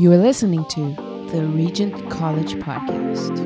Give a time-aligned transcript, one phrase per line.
[0.00, 0.94] You are listening to
[1.30, 3.36] the Regent College Podcast.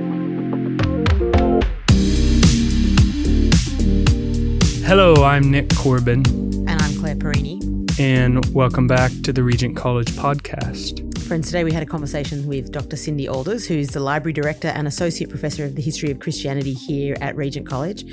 [4.85, 6.23] Hello, I'm Nick Corbin,
[6.69, 7.61] And I'm Claire Perini.
[7.99, 11.01] and welcome back to the Regent College Podcast.
[11.27, 12.97] Friends, today we had a conversation with Dr.
[12.97, 17.17] Cindy Aalders, who's the Library Director and Associate Professor of the History of Christianity here
[17.23, 18.05] at Regent College.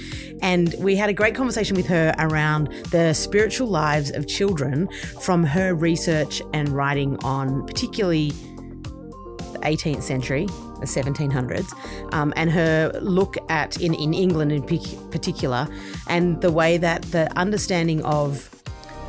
[0.42, 4.88] And we had a great conversation with her around the spiritual lives of children
[5.20, 10.46] from her research and writing on particularly the 18th century,
[10.80, 15.68] the 1700s, um, and her look at in, in England in particular,
[16.08, 18.61] and the way that the understanding of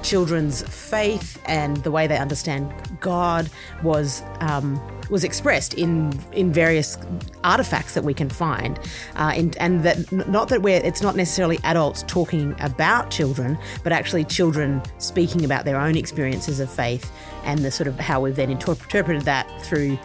[0.02, 3.48] children's faith and the way they understand God
[3.82, 4.80] was um,
[5.10, 6.98] was expressed in in various
[7.44, 8.78] artifacts that we can find,
[9.16, 13.92] uh, in, and that not that we're it's not necessarily adults talking about children, but
[13.92, 17.12] actually children speaking about their own experiences of faith
[17.44, 19.98] and the sort of how we've then inter- interpreted that through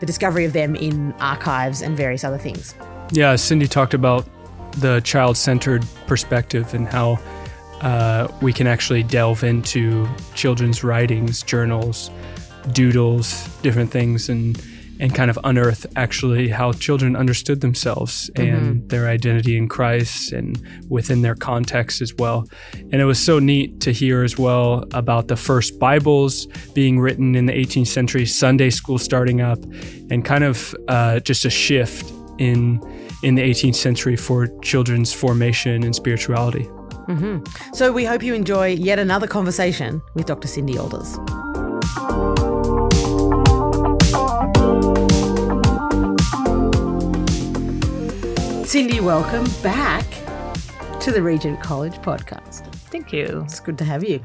[0.00, 2.74] the discovery of them in archives and various other things.
[3.12, 4.26] Yeah, Cindy talked about
[4.78, 7.18] the child centered perspective and how
[7.84, 12.10] uh, we can actually delve into children's writings, journals,
[12.72, 14.60] doodles, different things, and
[15.00, 20.56] and kind of unearth actually how children understood themselves and their identity in Christ and
[20.88, 22.46] within their context as well.
[22.74, 27.34] And it was so neat to hear as well about the first Bibles being written
[27.34, 29.58] in the 18th century, Sunday school starting up,
[30.10, 32.80] and kind of uh, just a shift in
[33.22, 36.68] in the 18th century for children's formation and spirituality.
[37.74, 40.48] So we hope you enjoy yet another conversation with Dr.
[40.48, 41.14] Cindy Aalders.
[48.66, 50.04] Cindy, welcome back
[51.00, 52.72] to the Regent College podcast.
[52.90, 53.42] Thank you.
[53.44, 54.24] It's good to have you.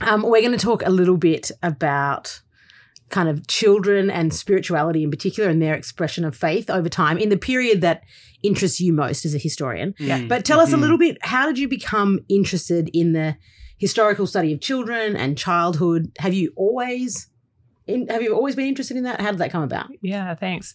[0.00, 2.42] Um, we're going to talk a little bit about
[3.10, 7.28] kind of children and spirituality in particular and their expression of faith over time in
[7.28, 8.02] the period that
[8.44, 9.94] interests you most as a historian.
[9.98, 10.26] Yeah.
[10.28, 13.36] But tell us a little bit how did you become interested in the
[13.78, 16.12] historical study of children and childhood?
[16.18, 17.28] Have you always
[17.86, 19.20] in, have you always been interested in that?
[19.20, 19.90] How did that come about?
[20.00, 20.74] Yeah, thanks.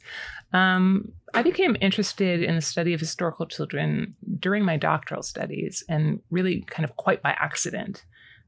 [0.53, 6.21] Um, I became interested in the study of historical children during my doctoral studies and
[6.29, 8.05] really kind of quite by accident.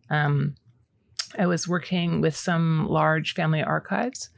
[0.10, 0.56] Um,
[1.40, 4.30] I was working with some large family archives,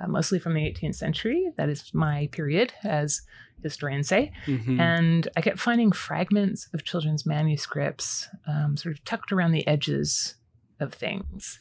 [0.00, 1.50] uh, mostly from the 18th century.
[1.56, 3.22] That is my period, as
[3.66, 4.32] historians say.
[4.46, 4.80] Mm-hmm.
[4.80, 10.34] And I kept finding fragments of children's manuscripts um, sort of tucked around the edges
[10.80, 11.60] of things.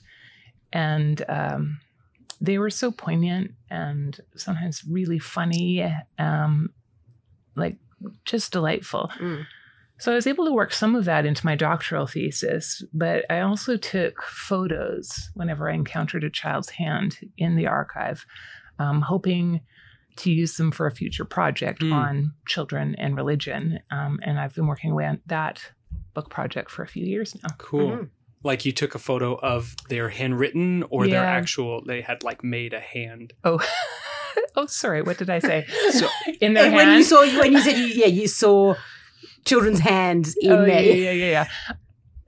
[0.72, 1.80] And um,
[2.42, 6.70] they were so poignant and sometimes really funny, um,
[7.56, 7.78] like
[8.26, 9.10] just delightful.
[9.20, 9.46] Mm.
[9.98, 13.40] So I was able to work some of that into my doctoral thesis, but I
[13.40, 18.26] also took photos whenever I encountered a child's hand in the archive,
[18.78, 19.62] um, hoping
[20.18, 21.94] to use them for a future project Mm.
[21.94, 23.80] on children and religion.
[23.92, 25.72] Um, and I've been working away on that
[26.14, 27.50] book project for a few years now.
[27.58, 27.90] Cool.
[27.92, 28.10] Mhm.
[28.44, 32.74] Like you took a photo of their handwritten or their actual, they had like made
[32.74, 33.34] a hand.
[33.44, 33.60] Oh,
[34.56, 35.02] oh, sorry.
[35.02, 35.66] What did I say?
[35.92, 36.08] So-
[36.40, 38.76] in their And when you saw when you said you, yeah, you saw
[39.46, 40.82] children's hands in oh, yeah, there.
[40.84, 41.48] yeah, yeah, yeah, yeah.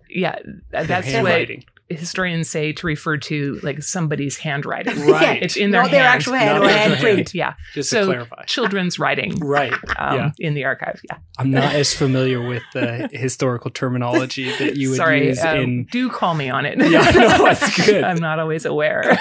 [0.09, 0.39] Yeah,
[0.71, 1.63] that's Their what handwriting.
[1.89, 4.95] Historians say to refer to like somebody's handwriting.
[5.07, 5.41] Right.
[5.41, 6.15] It's in their Not their hand.
[6.15, 7.15] actual hand or their actual handprint.
[7.15, 7.33] hand.
[7.33, 7.53] Yeah.
[7.73, 8.43] Just so to clarify.
[8.45, 9.73] children's writing Right.
[9.97, 10.31] um, yeah.
[10.39, 11.01] in the archives.
[11.09, 11.17] Yeah.
[11.39, 15.27] I'm not as familiar with the historical terminology that you would Sorry.
[15.27, 15.83] use um, in.
[15.91, 16.77] Do call me on it.
[16.79, 18.03] Yeah, no, that's good.
[18.03, 19.03] I'm not always aware.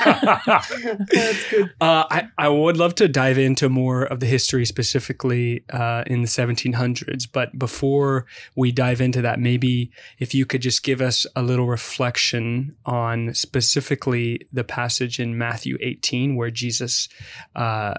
[0.56, 1.70] That's good.
[1.80, 6.22] Uh, I, I would love to dive into more of the history specifically uh, in
[6.22, 7.28] the 1700s.
[7.30, 11.66] But before we dive into that, maybe if you could just give us a little
[11.66, 17.08] reflection on specifically the passage in Matthew 18 where Jesus
[17.54, 17.94] uh,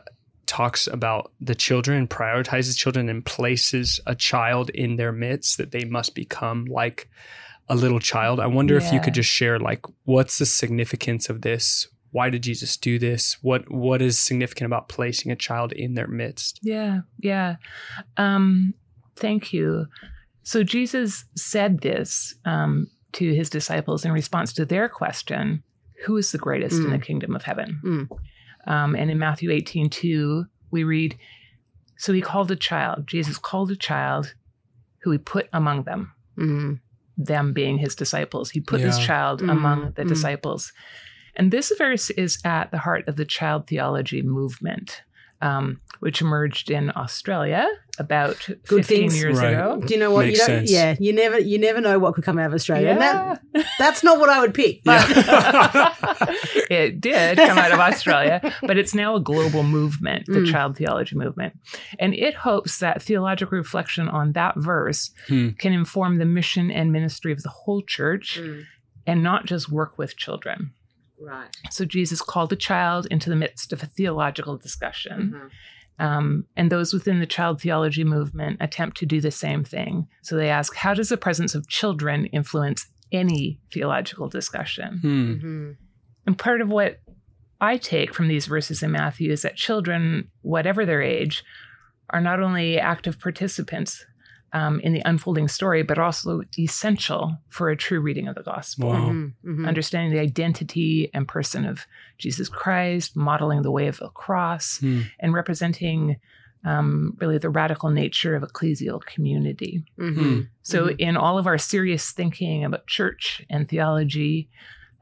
[0.48, 5.84] talks about the children, prioritizes children, and places a child in their midst that they
[5.84, 7.10] must become like
[7.70, 8.40] a little child.
[8.40, 11.88] I wonder if you could just share like what's the significance of this?
[12.12, 13.38] Why did Jesus do this?
[13.42, 16.60] What what is significant about placing a child in their midst?
[16.64, 17.58] Yeah, yeah.
[18.16, 18.74] Um,
[19.18, 19.88] thank you.
[20.44, 22.88] So Jesus said this um,
[23.18, 25.64] to his disciples in response to their question,
[26.06, 28.08] "Who is the greatest in the kingdom of heaven?" Mm.
[28.72, 31.18] Um, and in Matthew 18, 2, we read,
[31.98, 33.08] "So he called a child.
[33.08, 34.34] Jesus called a child
[35.04, 36.80] who he put among them." Mm.
[37.20, 38.52] them being his disciples.
[38.52, 39.06] He put this Yeah.
[39.08, 40.08] child Mm, among the mm.
[40.08, 40.72] disciples.
[41.36, 45.02] And this verse is at the heart of the child theology movement.
[45.42, 47.68] Um, which emerged in Australia
[48.00, 48.38] about
[48.68, 49.20] Good 15 things.
[49.20, 49.54] years Right.
[49.54, 49.82] ago.
[49.84, 50.26] Do you know what?
[50.28, 50.58] Makes you don't.
[50.60, 50.72] sense.
[50.72, 53.42] Yeah, you never, you never know what could come out of Australia, and that
[53.80, 54.84] that's not what I would pick.
[54.84, 55.04] But
[56.70, 60.52] it did come out of Australia, but it's now a global movement, the Mm.
[60.52, 61.54] child theology movement.
[62.00, 65.50] And it hopes that theological reflection on that verse Hmm.
[65.58, 68.40] can inform the mission and ministry of the whole church
[69.06, 70.72] and not just work with children.
[71.20, 71.50] Right.
[71.72, 75.34] So Jesus called a child into the midst of a theological discussion.
[75.34, 75.48] Mm-hmm.
[76.00, 80.08] Um, and those within the child theology movement attempt to do the same thing.
[80.22, 85.00] So they ask, how does the presence of children influence any theological discussion?
[85.00, 85.32] Hmm.
[85.32, 85.72] Mm-hmm.
[86.28, 87.00] And part of what
[87.60, 91.44] I take from these verses in Matthew is that children, whatever their age,
[92.12, 94.06] are not only active participants
[94.54, 98.90] um, in the unfolding story, but also essential for a true reading of the gospel.
[98.90, 99.10] Wow.
[99.10, 99.66] Mm-hmm.
[99.66, 101.86] Understanding the identity and person of
[102.18, 105.02] Jesus Christ, modeling the way of the cross, Hmm.
[105.20, 106.18] and representing
[106.66, 109.86] um, really the radical nature of ecclesial community.
[110.00, 110.42] Mm-hmm.
[110.64, 114.50] So, in all of our serious thinking about church and theology,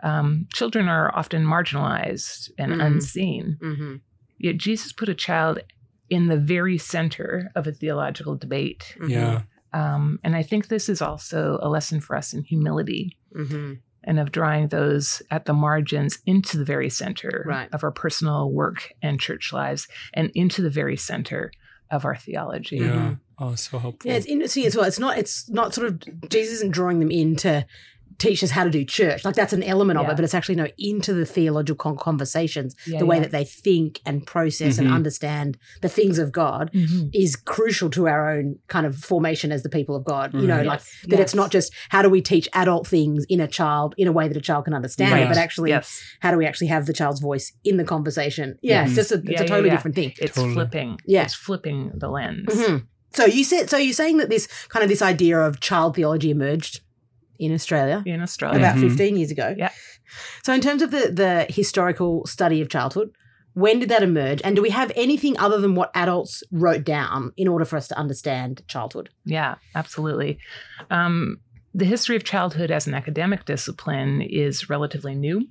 [0.04, 2.86] um, children are often marginalized and Mhm.
[2.86, 3.58] unseen.
[3.62, 3.96] Mm-hmm.
[4.38, 5.60] Yet, Jesus put a child
[6.10, 8.96] in the very center of a theological debate.
[9.08, 9.42] Yeah.
[9.74, 13.74] Um, and I think this is also a lesson for us in humility Mm-hmm.
[14.06, 17.68] and of drawing those at the margins into the very center Right.
[17.74, 21.52] of our personal work and church lives and into the very center
[21.92, 22.78] of our theology.
[22.78, 23.16] Yeah.
[23.38, 24.10] Oh, so helpful.
[24.10, 24.86] Yeah, it's interesting as well.
[24.86, 25.18] It's not.
[25.18, 27.66] It's not sort of Jesus isn't drawing them in to
[28.18, 29.26] teach us how to do church.
[29.26, 32.76] Like that's an element of it, but it's actually no into the theological con- conversations,
[32.88, 33.24] Yeah, the way yeah.
[33.24, 34.80] that they think and process Mhm.
[34.80, 37.10] and understand the things of God Mhm.
[37.14, 40.34] is crucial to our own kind of formation as the people of God.
[40.34, 40.66] You know, Right.
[40.66, 43.94] like Yes, that it's not just how do we teach adult things in a child
[43.98, 46.00] in a way that a child can understand it, but actually yes.
[46.22, 48.58] how do we actually have the child's voice in the conversation?
[48.62, 48.88] Yeah, Yes.
[48.90, 49.76] it's just a, it's Yeah, a totally yeah.
[49.76, 50.14] different thing.
[50.20, 50.54] It's Totally.
[50.54, 50.98] flipping.
[51.06, 51.24] Yeah.
[51.24, 52.46] It's flipping the lens.
[52.48, 52.84] Mhm.
[53.14, 56.32] So you said so you're saying that this kind of this idea of child theology
[56.32, 56.82] emerged
[57.40, 58.60] in Australia In Australia.
[58.60, 58.90] about Mhm.
[58.90, 59.54] 15 years ago.
[59.58, 59.72] Yeah.
[60.44, 63.10] So in terms of the the historical study of childhood,
[63.54, 67.32] when did that emerge and do we have anything other than what adults wrote down
[67.38, 69.10] in order for us to understand childhood?
[69.26, 70.38] Yeah, absolutely.
[70.92, 71.38] Um,
[71.74, 75.48] the history of childhood as an academic discipline is relatively new,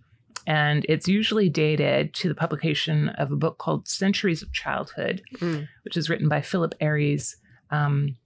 [0.46, 5.68] and it's usually dated to the publication of a book called Centuries of Childhood, Mm.
[5.84, 7.36] which is written by Philip Aries.
[7.70, 8.16] Um,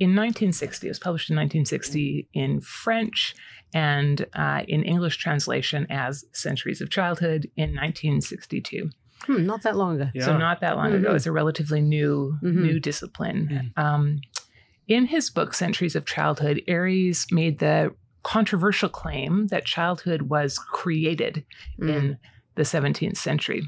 [0.00, 3.34] in 1960, it was published in 1960 in French
[3.72, 8.90] and uh, in English translation as Centuries of Childhood in 1962.
[9.26, 10.10] Hmm, not that long ago.
[10.14, 10.24] Yeah.
[10.24, 11.10] So not that long ago.
[11.10, 11.16] Mhm.
[11.16, 12.62] It's a relatively new Mhm.
[12.62, 13.72] new discipline.
[13.76, 13.82] Mm.
[13.82, 14.20] Um,
[14.88, 21.44] in his book Centuries of Childhood, Aries made the controversial claim that childhood was created
[21.78, 21.88] Mm.
[21.94, 22.18] in
[22.56, 23.62] the 17th century.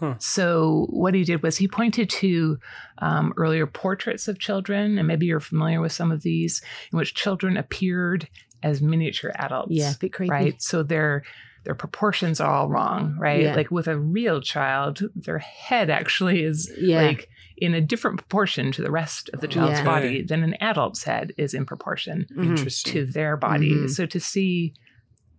[0.00, 0.14] Huh.
[0.18, 2.58] So what he did was he pointed to
[2.98, 7.14] um, earlier portraits of children, and maybe you're familiar with some of these, in which
[7.14, 8.28] children appeared
[8.62, 10.30] as miniature adults Yeah, a bit creepy.
[10.30, 10.62] right?
[10.62, 11.22] So their
[11.64, 13.42] their proportions are all wrong, right?
[13.44, 13.54] Yeah.
[13.56, 17.00] Like with a real child, their head actually is Yeah.
[17.00, 19.84] like in a different proportion to the rest of the child's Yeah.
[19.84, 22.84] body than an adult's head is in proportion Mhm.
[22.92, 23.72] To their body.
[23.72, 23.88] Mhm.
[23.90, 24.74] So to see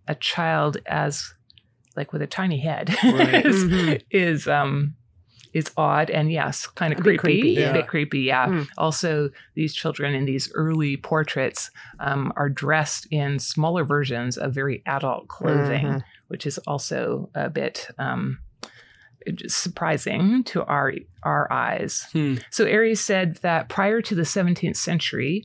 [0.08, 1.32] a child as
[1.96, 3.46] like with a tiny head Right.
[3.46, 4.02] is, Mhm.
[4.10, 4.94] is um
[5.52, 7.40] is odd and yes, kind of A bit creepy.
[7.40, 7.70] creepy, yeah.
[7.70, 8.46] A bit creepy, yeah.
[8.46, 8.68] Mm.
[8.76, 14.82] Also, these children in these early portraits um, are dressed in smaller versions of very
[14.86, 16.04] adult clothing, Mhm.
[16.28, 18.38] which is also a bit um,
[19.46, 22.06] surprising to our our eyes.
[22.12, 22.36] Hmm.
[22.50, 25.44] So Aries said that prior to the 17th century,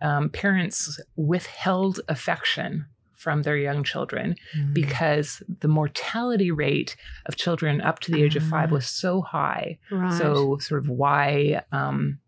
[0.00, 2.86] um, parents withheld affection
[3.22, 4.26] from their young children
[4.56, 4.74] Mm.
[4.74, 5.28] because
[5.60, 8.74] the mortality rate of children up to the age of five Ah.
[8.78, 9.78] was so high.
[9.90, 10.18] Right.
[10.20, 12.18] So, sort of, why um,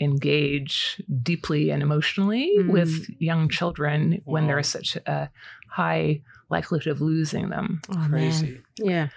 [0.00, 2.68] engage deeply and emotionally Mm.
[2.70, 4.48] with young children when Wow.
[4.48, 5.30] there is such a
[5.68, 7.80] high likelihood of losing them?
[7.88, 8.10] Oh, man.
[8.10, 8.60] Crazy.
[8.78, 9.08] Yeah.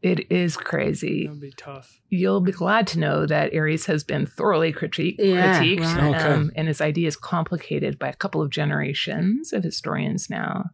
[0.00, 1.24] It is crazy.
[1.26, 2.00] That would be tough.
[2.08, 6.14] You'll be glad to know that Aries has been thoroughly critique, Yeah, critiqued, right.
[6.14, 6.34] Okay.
[6.34, 10.70] um, and his idea is complicated by a couple of generations of historians now.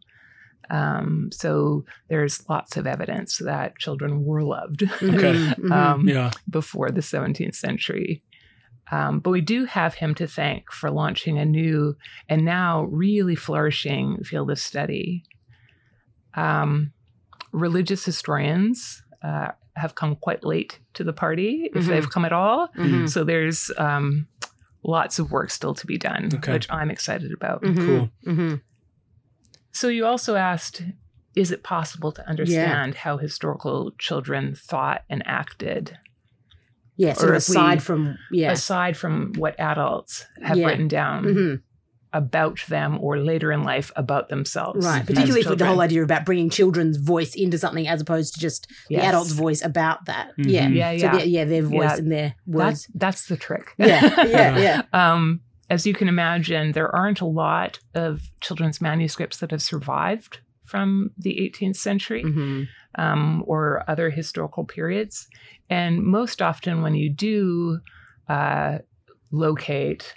[0.69, 5.33] Um, so there's lots of evidence that children were loved Okay.
[5.33, 5.71] Mhm, mhm.
[5.71, 6.31] um, Yeah.
[6.49, 8.23] before the 17th century.
[8.91, 11.95] Um, but we do have him to thank for launching a new
[12.29, 15.23] and now really flourishing field of study.
[16.35, 16.91] Um,
[17.51, 21.87] religious historians uh, have come quite late to the party, if Mhm.
[21.89, 22.69] they've come at all.
[22.77, 23.09] Mhm.
[23.09, 24.27] So there's um,
[24.83, 26.53] lots of work still to be done, Okay.
[26.53, 27.61] which I'm excited about.
[27.63, 27.85] Mhm.
[27.85, 28.09] Cool.
[28.33, 28.61] Mhm.
[29.71, 30.83] So you also asked,
[31.35, 35.97] is it possible to understand how historical children thought and acted
[36.97, 38.51] Yeah, sort Or we- aside from yeah.
[38.53, 40.67] aside from what adults have Yeah.
[40.67, 41.61] written down Mhm.
[42.15, 44.85] About them or later in life about themselves?
[44.85, 48.39] Right, particularly for the whole idea about bringing children's voice into something as opposed to
[48.39, 49.01] just Yes.
[49.01, 50.31] the adult's voice about that.
[50.37, 50.45] Mhm.
[50.49, 51.11] Yeah, Yeah, So yeah.
[51.17, 51.97] their- yeah, their voice Yeah.
[51.97, 52.87] and their words.
[52.87, 53.73] That's that's the trick.
[53.77, 54.81] yeah, yeah, yeah.
[54.93, 60.39] um, as you can imagine, there aren't a lot of children's manuscripts that have survived
[60.63, 62.67] from the 18th century Mhm.
[62.95, 65.27] um, or other historical periods.
[65.69, 67.79] And most often, when you do
[68.29, 68.77] uh,
[69.31, 70.13] locate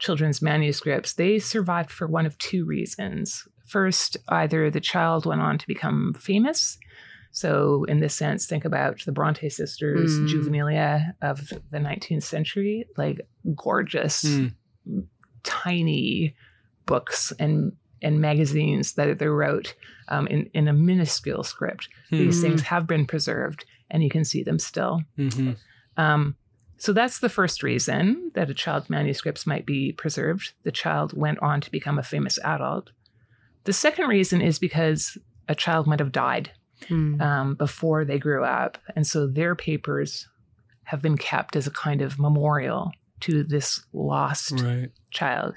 [0.00, 3.46] children's manuscripts, they survived for one of two reasons.
[3.66, 6.76] First, either the child went on to become famous.
[7.32, 10.26] So, in this sense, think about the Bronte sisters, Mm.
[10.28, 13.20] juvenilia of the 19th century, like
[13.54, 14.52] gorgeous, Mm.
[15.44, 16.34] tiny
[16.86, 19.74] books and and magazines that they wrote
[20.08, 21.88] um, in in a minuscule script.
[22.10, 22.46] These Hmm.
[22.46, 25.02] things have been preserved, and you can see them still.
[25.18, 25.56] Mhm.
[25.96, 26.36] Um,
[26.80, 30.52] so that's the first reason that a child's manuscripts might be preserved.
[30.64, 32.90] The child went on to become a famous adult.
[33.64, 35.16] The second reason is because
[35.48, 36.50] a child might have died
[36.88, 37.20] Mm.
[37.20, 40.26] um, before they grew up, and so their papers
[40.84, 44.88] have been kept as a kind of memorial to this lost Right.
[45.10, 45.54] child.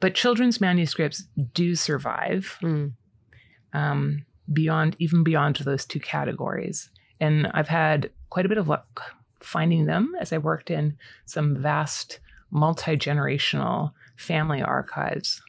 [0.00, 2.92] But children's manuscripts do survive Mm.
[3.74, 6.90] um, beyond, even beyond those two categories.
[7.20, 9.13] And I've had quite a bit of luck
[9.44, 10.96] finding them as I worked in
[11.26, 12.20] some vast
[12.50, 15.40] multi generational family archives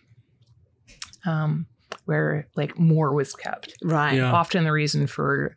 [1.25, 1.67] um,
[2.05, 3.73] where like more was kept.
[3.83, 4.15] Right.
[4.15, 4.31] Yeah.
[4.31, 5.55] Often the reason for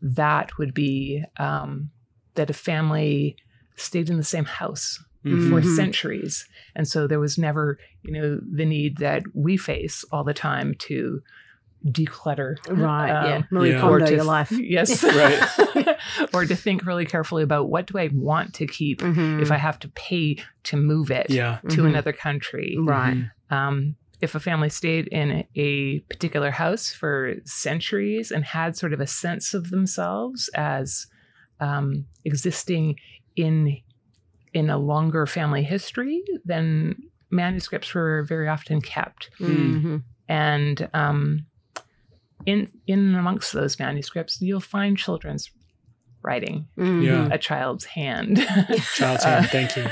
[0.00, 1.90] that would be um,
[2.34, 3.36] that a family
[3.76, 5.48] stayed in the same house Mhm.
[5.48, 5.76] for Mhm.
[5.76, 6.46] centuries.
[6.74, 10.74] And so there was never, you know, the need that we face all the time
[10.80, 11.20] to
[11.86, 12.56] declutter.
[12.68, 13.10] Right.
[13.10, 13.42] um, yeah.
[13.50, 13.80] Marie yeah.
[13.80, 14.50] Kondo, your life.
[14.76, 15.02] Yes.
[15.04, 15.96] Right.
[16.34, 19.40] or to think really carefully about what do I want to keep Mhm.
[19.42, 21.58] if I have to pay to move it Yeah.
[21.70, 21.88] to Mhm.
[21.88, 22.76] another country.
[22.78, 23.16] Right.
[23.16, 23.30] Mhm.
[23.56, 29.00] Um, if a family stayed in a particular house for centuries and had sort of
[29.00, 31.06] a sense of themselves as
[31.60, 32.96] um, existing
[33.36, 33.76] in
[34.54, 36.96] in a longer family history, then
[37.30, 39.30] manuscripts were very often kept.
[39.40, 40.02] Mhm.
[40.28, 41.46] And um,
[42.48, 45.50] in in amongst those manuscripts, you'll find children's
[46.22, 47.04] writing, Mhm.
[47.04, 47.28] Yeah.
[47.32, 48.36] a child's hand.
[48.96, 49.46] Child's Uh, hand.
[49.50, 49.84] Thank you.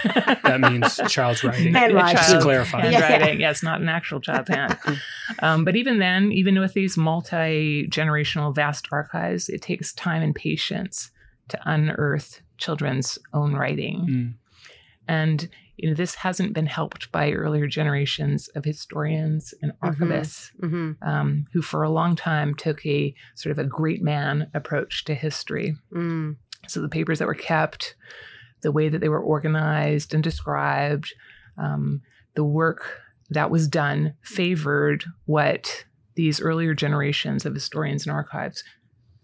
[0.42, 1.72] That means child's writing.
[1.72, 2.10] Handwriting.
[2.10, 2.88] A Just to child's clarify.
[2.88, 3.00] Yeah.
[3.00, 3.40] handwriting.
[3.40, 4.76] Yes, not an actual child's hand.
[5.40, 10.34] um, but even then, even with these multi generational vast archives, it takes time and
[10.34, 11.10] patience
[11.48, 13.98] to unearth children's own writing.
[14.10, 14.34] Mm.
[15.08, 20.96] And you know, this hasn't been helped by earlier generations of historians and archivists Mhm.
[21.02, 25.14] um, who, for a long time, took a sort of a great man approach to
[25.14, 25.76] history.
[25.92, 26.36] Mm.
[26.66, 27.94] So the papers that were kept,
[28.62, 31.14] the way that they were organized and described,
[31.58, 32.00] um,
[32.34, 38.64] the work that was done favored what these earlier generations of historians and archives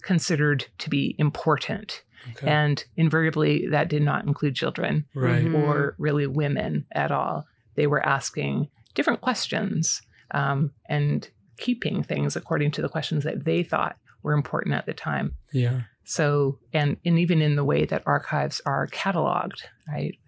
[0.02, 2.02] considered to be important.
[2.30, 2.48] Okay.
[2.48, 5.44] And invariably, that did not include children right.
[5.44, 5.54] Mhm.
[5.54, 7.46] or really women at all.
[7.74, 10.02] They were asking different questions
[10.32, 14.94] um, and keeping things according to the questions that they thought were important at the
[14.94, 15.34] time.
[15.52, 15.82] Yeah.
[16.04, 20.18] So, and, and even in the way that archives are cataloged, right?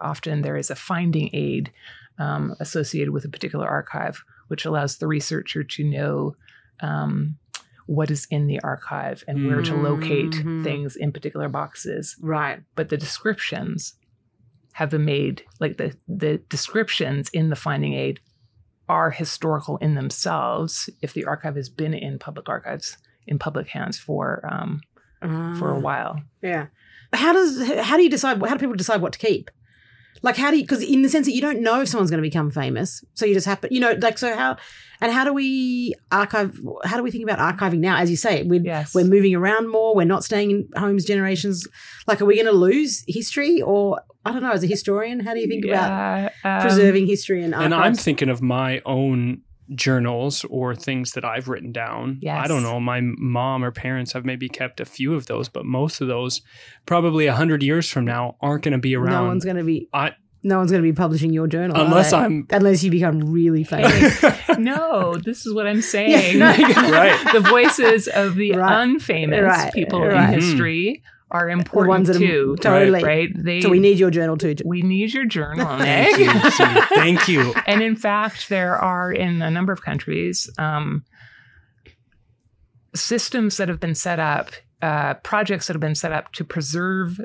[0.00, 1.72] Often there is a finding aid
[2.18, 6.36] um, associated with a particular archive, which allows the researcher to know
[6.80, 7.36] um,
[7.86, 10.64] what is in the archive and where to locate Mhm.
[10.64, 12.16] things in particular boxes.
[12.20, 12.60] Right.
[12.74, 13.94] But the descriptions
[14.72, 18.20] have been made, like the, the descriptions in the finding aid
[18.88, 23.98] are historical in themselves if the archive has been in public archives, in public hands
[23.98, 24.80] for um,
[25.58, 25.80] for a Ah.
[25.80, 26.22] while.
[26.42, 26.66] Yeah.
[27.12, 29.50] How does how do you decide how do people decide what to keep?
[30.22, 32.22] Like how do you because in the sense that you don't know if someone's going
[32.22, 34.56] to become famous, so you just happen you know like so how
[35.00, 36.58] and how do we archive?
[36.84, 37.96] How do we think about archiving now?
[37.98, 38.94] As you say, we're Yes.
[38.94, 39.94] we're moving around more.
[39.94, 41.66] We're not staying in homes generations.
[42.06, 44.52] Like, are we going to lose history or I don't know?
[44.52, 47.72] As a historian, how do you think about um, preserving history and archives?
[47.72, 49.42] And I'm thinking of my own
[49.74, 52.18] journals or things that I've written down.
[52.22, 52.44] Yes.
[52.44, 52.78] I don't know.
[52.80, 56.42] My mom or parents have maybe kept a few of those, but most of those,
[56.86, 59.10] probably a hundred years from now, aren't going to be around.
[59.22, 62.12] no one's going to be I, no one's going to be publishing your journal unless?
[62.12, 62.46] I'm.
[62.50, 64.22] unless you become really famous.
[64.56, 66.38] No, this is what I'm saying.
[66.38, 66.46] no.
[66.46, 67.32] Right.
[67.32, 68.86] the voices of the Right.
[68.86, 69.72] unfamous Right.
[69.72, 70.32] people Right.
[70.34, 71.15] in history mm-hmm.
[71.36, 72.56] Are important ones that are- too.
[72.60, 73.02] totally.
[73.04, 73.30] Right?
[73.34, 74.54] They, so we need your journal too.
[74.64, 76.32] we need your journal, Thank you.
[76.94, 77.54] Thank you.
[77.66, 81.04] and in fact, there are in a number of countries um,
[82.94, 84.50] systems that have been set up,
[84.82, 87.20] uh, projects that have been set up to preserve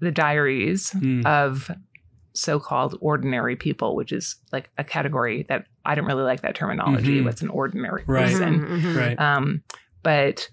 [0.00, 1.24] the diaries Mm.
[1.26, 1.70] of
[2.34, 7.20] so-called ordinary people, which is like a category that I don't really like that terminology.
[7.20, 7.24] Mhm.
[7.26, 8.30] What's an ordinary Right.
[8.32, 8.60] person?
[8.60, 8.96] Mhm, mhm.
[8.96, 9.20] Right.
[9.20, 9.62] Um,
[10.02, 10.48] but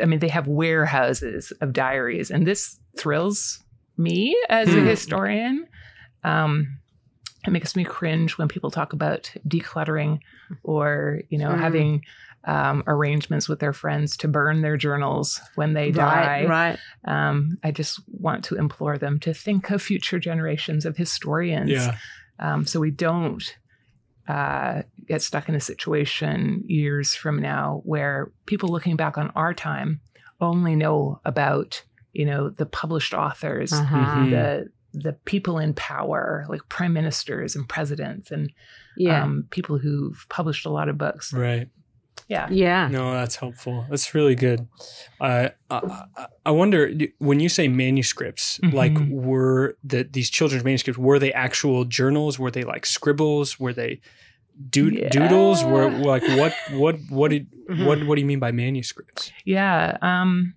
[0.00, 3.60] I mean, they have warehouses of diaries, and this thrills
[3.96, 4.86] me as a Hmm.
[4.86, 5.66] historian.
[6.24, 6.78] Um,
[7.46, 10.18] it makes me cringe when people talk about decluttering
[10.62, 11.58] or, you know, Mm.
[11.60, 12.02] having
[12.46, 16.44] um, arrangements with their friends to burn their journals when they die.
[16.44, 16.78] Right, right.
[17.06, 21.96] Um, I just want to implore them to think of future generations of historians Yeah.
[22.38, 23.42] um, so we don't
[24.28, 29.52] uh, get stuck in a situation years from now where people looking back on our
[29.54, 30.00] time
[30.40, 34.26] only know about you know the published authors Uh-huh.
[34.30, 38.52] The the people in power like prime ministers and presidents and
[38.96, 39.24] Yeah.
[39.24, 41.68] um, people who've published a lot of books Right.
[42.28, 42.88] Yeah yeah.
[42.88, 43.86] No, that's helpful.
[43.90, 44.66] That's really good.
[45.20, 45.76] Uh, I,
[46.16, 49.10] I- I wonder when you say manuscripts, like Mhm.
[49.10, 52.38] were the these children's manuscripts were they actual journals?
[52.38, 53.58] Were they like scribbles?
[53.58, 54.00] Were they
[54.70, 55.08] do- Yeah.
[55.08, 55.64] doodles?
[55.64, 57.86] Were like what what what did Mhm.
[57.86, 59.32] what what do you mean by manuscripts?
[59.44, 59.96] Yeah.
[60.02, 60.54] Um,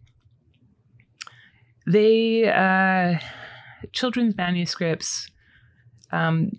[1.85, 3.19] they uh,
[3.93, 5.29] children's manuscripts
[6.11, 6.51] um,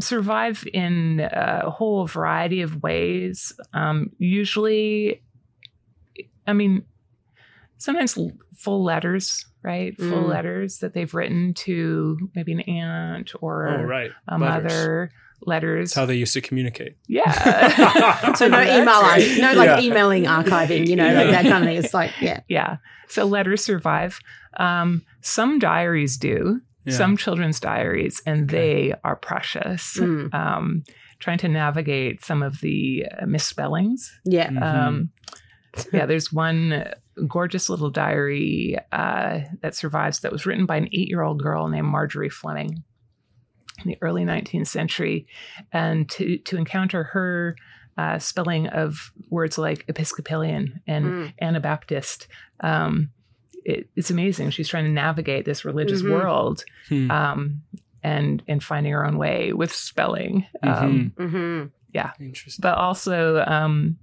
[0.00, 3.52] survive in a whole variety of ways.
[3.72, 5.22] Um, usually,
[6.46, 6.84] I mean,
[7.78, 8.18] sometimes
[8.56, 9.96] full letters, right?
[9.96, 10.28] Full Mm.
[10.28, 14.10] letters that they've written to maybe an aunt or oh, right.
[14.28, 14.62] a Letters.
[14.72, 15.10] mother.
[15.46, 15.90] Letters.
[15.90, 16.96] That's how they used to communicate.
[17.06, 18.32] yeah.
[18.36, 19.36] So no email, right.
[19.38, 19.80] no like Yeah.
[19.80, 21.76] emailing, archiving, you know, like that kind of thing.
[21.76, 22.40] It's like, yeah.
[22.48, 22.76] Yeah.
[23.08, 24.18] So letters survive.
[24.56, 26.96] Um, some diaries do, Yeah.
[26.96, 29.96] some children's diaries, and they are precious.
[29.98, 30.32] Mm.
[30.34, 30.84] Um,
[31.18, 34.12] trying to navigate some of the uh, misspellings.
[34.24, 34.50] Yeah.
[34.50, 34.62] Mhm.
[34.62, 35.10] Um,
[35.92, 36.92] yeah, there's one
[37.28, 41.68] gorgeous little diary uh, that survives that was written by an eight year old girl
[41.68, 42.82] named Marjorie Fleming
[43.84, 45.26] in the early 19th century.
[45.72, 47.56] And to, to encounter her
[47.96, 51.32] uh, spelling of words like Episcopalian and Mm.
[51.40, 52.26] Anabaptist,
[52.60, 53.10] um,
[53.64, 54.50] it, it's amazing.
[54.50, 56.10] She's trying to navigate this religious Mhm.
[56.10, 57.10] world Hmm.
[57.10, 57.62] um,
[58.02, 60.46] and, and finding her own way with spelling.
[60.62, 61.68] Um, Mm-hmm.
[62.20, 62.60] Interesting.
[62.62, 63.98] but also um,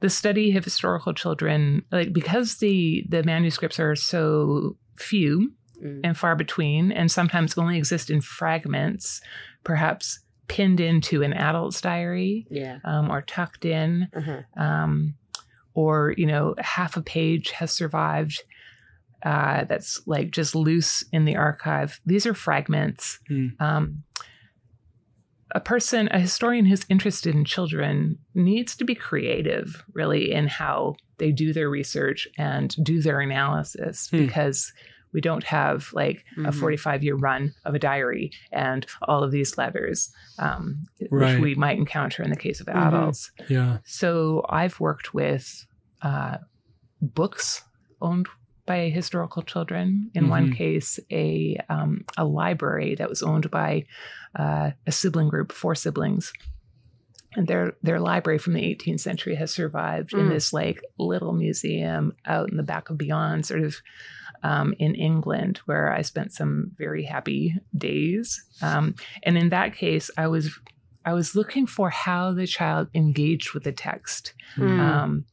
[0.00, 6.00] the study of historical children, like because the the manuscripts are so few Mm.
[6.04, 9.20] and far between, and sometimes only exist in fragments,
[9.64, 12.78] perhaps pinned into an adult's diary Yeah.
[12.84, 14.42] um, or tucked in, Uh-huh.
[14.56, 15.14] um,
[15.74, 18.42] or you know half a page has survived.
[19.24, 22.00] Uh, that's like just loose in the archive.
[22.04, 23.20] These are fragments.
[23.28, 23.48] Hmm.
[23.60, 24.02] Um,
[25.54, 30.96] a person, a historian who's interested in children, needs to be creative, really, in how
[31.18, 34.16] they do their research and do their analysis, Hmm.
[34.18, 34.72] because
[35.12, 36.54] we don't have like a Mhm.
[36.54, 41.34] 45 year run of a diary and all of these letters, um, Right.
[41.34, 42.86] which we might encounter in the case of Mhm.
[42.88, 43.30] adults.
[43.48, 43.78] Yeah.
[43.84, 45.66] So I've worked with
[46.00, 46.38] uh,
[47.00, 47.62] books
[48.00, 48.26] owned
[48.66, 50.10] by historical children.
[50.14, 50.56] In one Mhm.
[50.56, 53.84] case, a um, a library that was owned by
[54.34, 56.32] uh, a sibling group, four siblings.
[57.34, 60.30] And their their library from the 18th century has survived in Mm.
[60.30, 63.76] this like little museum out in the back of beyond, sort of
[64.44, 68.42] um, in England, where I spent some very happy days.
[68.60, 70.58] Um, and in that case, I was
[71.04, 75.24] I was looking for how the child engaged with the text Mm.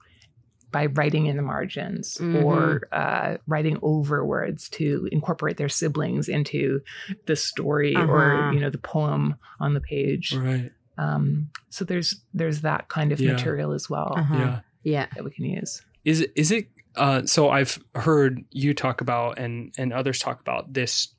[0.72, 2.44] By writing in the margins Mhm.
[2.44, 6.82] or uh, writing over words to incorporate their siblings into
[7.26, 8.12] the story Uh-huh.
[8.12, 10.34] or you know the poem on the page.
[10.34, 10.72] Right.
[10.98, 13.34] Um, so there's there's that kind of Yeah.
[13.34, 14.36] material as well Uh-huh.
[14.38, 14.60] Yeah.
[14.84, 15.06] Yeah.
[15.16, 15.82] that we can use.
[16.06, 20.40] Is it is it uh so I've heard you talk about and and others talk
[20.42, 21.14] about this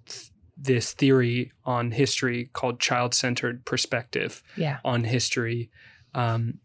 [0.57, 4.79] this theory on history called child-centered perspective Yeah.
[4.85, 5.71] on history.
[6.15, 6.59] Um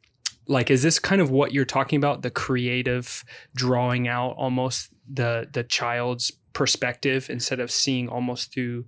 [0.48, 3.24] like is this kind of what you're talking about the creative
[3.56, 8.86] drawing out almost the the child's perspective instead of seeing almost through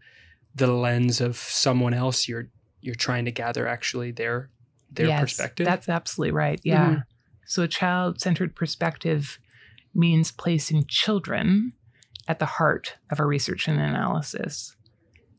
[0.56, 2.50] the lens of someone else you're
[2.82, 4.50] you're trying to gather actually their
[4.92, 6.60] their Yes, perspective That's absolutely right.
[6.64, 6.90] Yeah.
[6.90, 7.04] Mhm.
[7.46, 9.40] So a child centered perspective
[9.94, 11.74] means placing children
[12.28, 14.76] at the heart of our research and analysis.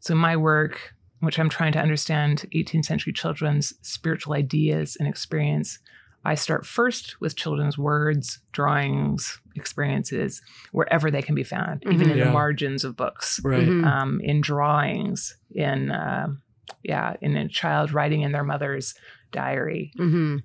[0.00, 5.78] So my work, which I'm trying to understand 18th century children's spiritual ideas and experience,
[6.28, 12.12] I start first with children's words, drawings, experiences, wherever they can be found, even Mhm.
[12.12, 12.24] in Yeah.
[12.26, 13.84] the margins of books right Mhm.
[13.86, 16.28] um, in drawings, in uh,
[16.82, 18.94] yeah, in a child writing in their mother's
[19.32, 19.92] diary.
[19.98, 20.36] Mm-hmm.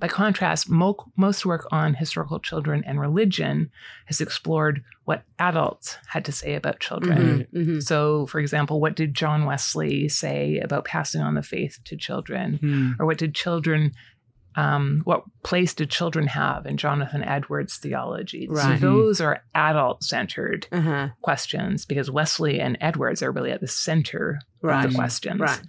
[0.00, 3.70] by contrast, mo- most work on historical children and religion
[4.06, 7.46] has explored what adults had to say about children.
[7.54, 7.82] Mhm, mhm.
[7.82, 12.54] So, for example, what did John Wesley say about passing on the faith to children?
[12.54, 12.92] Hmm.
[12.98, 13.92] Or what did children,
[14.56, 18.46] um, what place do children have in Jonathan Edwards' theology?
[18.48, 18.78] Right.
[18.78, 21.08] So, those are adult centered Uh-huh.
[21.22, 24.84] questions because Wesley and Edwards are really at the center Right.
[24.84, 25.40] of the questions.
[25.40, 25.62] Right.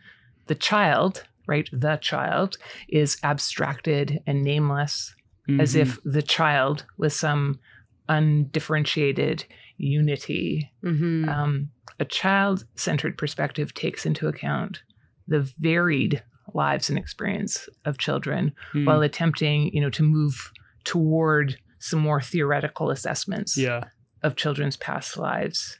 [0.48, 5.16] The child, right, the child is abstracted and nameless
[5.60, 5.80] as Mhm.
[5.82, 7.60] if the child was some
[8.08, 9.46] undifferentiated
[9.78, 10.72] unity.
[10.84, 11.28] Mhm.
[11.28, 11.70] Um,
[12.00, 14.84] a child centered perspective takes into account
[15.28, 18.86] the varied lives and experience of children Hmm.
[18.86, 20.52] while attempting, you know, to move
[20.84, 23.84] toward some more theoretical assessments yeah.
[24.24, 25.80] of children's past lives.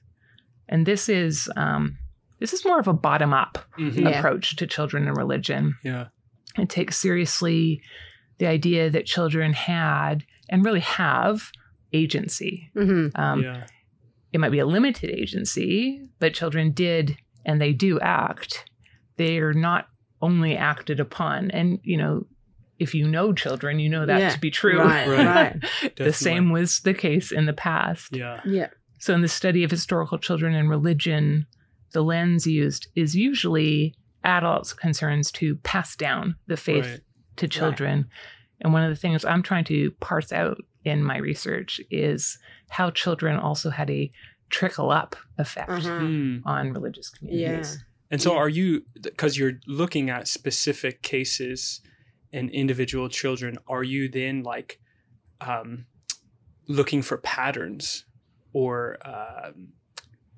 [0.68, 1.98] And this is um,
[2.40, 4.02] this is more of a bottom up Mhm.
[4.02, 4.10] Yeah.
[4.10, 5.76] approach to children and religion.
[5.84, 6.08] Yeah.
[6.58, 7.82] It takes seriously
[8.40, 11.52] the idea that children had and really have
[11.94, 12.72] agency.
[12.76, 13.12] Mhm.
[13.18, 13.68] Um, yeah.
[14.34, 18.70] It might be a limited agency, but children did and they do act.
[19.18, 19.88] They are not
[20.26, 21.52] only acted upon.
[21.52, 22.26] And, you know,
[22.80, 24.30] if you know children, you know that Yeah.
[24.32, 24.80] to be true.
[24.80, 25.26] Right, Right.
[25.26, 25.54] right.
[25.82, 26.12] the Definitely.
[26.14, 28.16] same was the case in the past.
[28.16, 28.42] Yeah.
[28.46, 28.68] Yeah.
[29.00, 31.46] So, in the study of historical children and religion,
[31.94, 37.00] the lens used is usually adults' concerns to pass down the faith Right.
[37.38, 38.08] to children.
[38.62, 42.38] And one of the things I'm trying to parse out in my research is
[42.70, 44.12] how children also had a
[44.50, 46.00] trickle up effect Uh-huh.
[46.00, 46.38] Hmm.
[46.46, 47.84] on religious communities.
[48.16, 48.40] And so, Yeah.
[48.40, 51.82] are you because you're looking at specific cases
[52.32, 53.58] and individual children?
[53.68, 54.80] Are you then like
[55.42, 55.86] um,
[56.70, 58.06] looking for patterns
[58.54, 59.74] or um,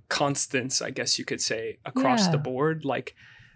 [0.10, 0.82] constants?
[0.82, 2.32] I guess you could say across Yeah.
[2.32, 2.84] the board.
[2.84, 3.13] Like,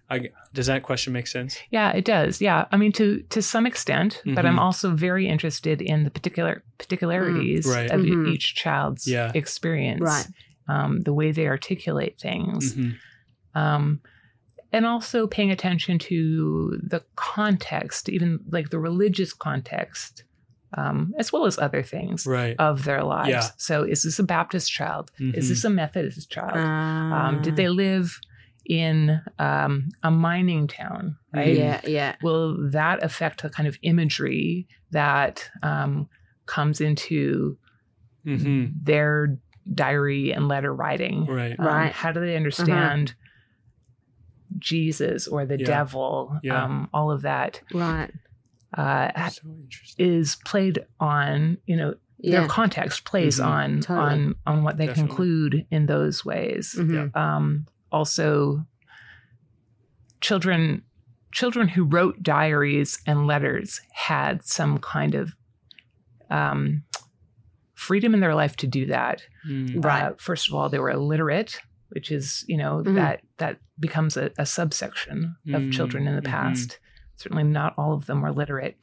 [0.07, 1.57] I, does that question make sense?
[1.71, 2.41] Yeah, it does.
[2.41, 4.65] Yeah, I mean to to some extent, but I'm Mhm.
[4.67, 7.89] also very interested in the particular particularities Mm, right.
[7.91, 8.27] of Mhm.
[8.33, 9.31] each child's Yeah.
[9.33, 10.27] experience, Right.
[10.67, 12.97] um, the way they articulate things, Mhm.
[13.55, 14.01] um,
[14.71, 20.23] and also paying attention to the context, even like the religious context,
[20.77, 22.55] um, as well as other things Right.
[22.57, 23.29] of their lives.
[23.29, 23.47] Yeah.
[23.57, 25.11] So, is this a Baptist child?
[25.19, 25.49] Is Mhm.
[25.49, 26.55] this a Methodist child?
[26.57, 27.41] Um, Ah.
[27.41, 28.19] did they live
[28.65, 31.17] in um, a mining town?
[31.33, 31.55] Right.
[31.57, 32.15] Yeah, yeah.
[32.21, 36.07] Will that affect the kind of imagery that um,
[36.45, 37.57] comes into
[38.25, 38.71] Mhm.
[38.83, 39.37] their
[39.73, 41.25] diary and letter writing?
[41.25, 41.55] Right.
[41.59, 41.91] Um, Right.
[41.91, 43.15] How do they understand
[44.61, 45.65] Jesus or the Yeah.
[45.65, 46.39] devil?
[46.43, 46.63] Yeah.
[46.63, 48.09] Um, all of that Right.
[48.77, 49.41] uh, So
[49.97, 51.57] is played on.
[51.65, 52.39] You know, Yeah.
[52.41, 53.45] their context plays Mhm.
[53.45, 54.07] on Totally.
[54.23, 55.07] on on what they Definitely.
[55.09, 56.75] conclude in those ways.
[56.77, 57.15] Mhm.
[57.17, 58.65] um, also
[60.21, 60.83] children
[61.31, 65.33] children who wrote diaries and letters had some kind of
[66.29, 66.83] um,
[67.73, 69.21] freedom in their life to do that.
[69.47, 69.83] Mm.
[69.83, 70.03] Right.
[70.03, 71.59] Uh, first of all, they were illiterate,
[71.91, 72.95] which is you know Mhm.
[72.95, 76.25] that that becomes a, a subsection of Mm, children in the mhm.
[76.31, 76.79] past.
[77.17, 78.77] Certainly, not all of them were literate,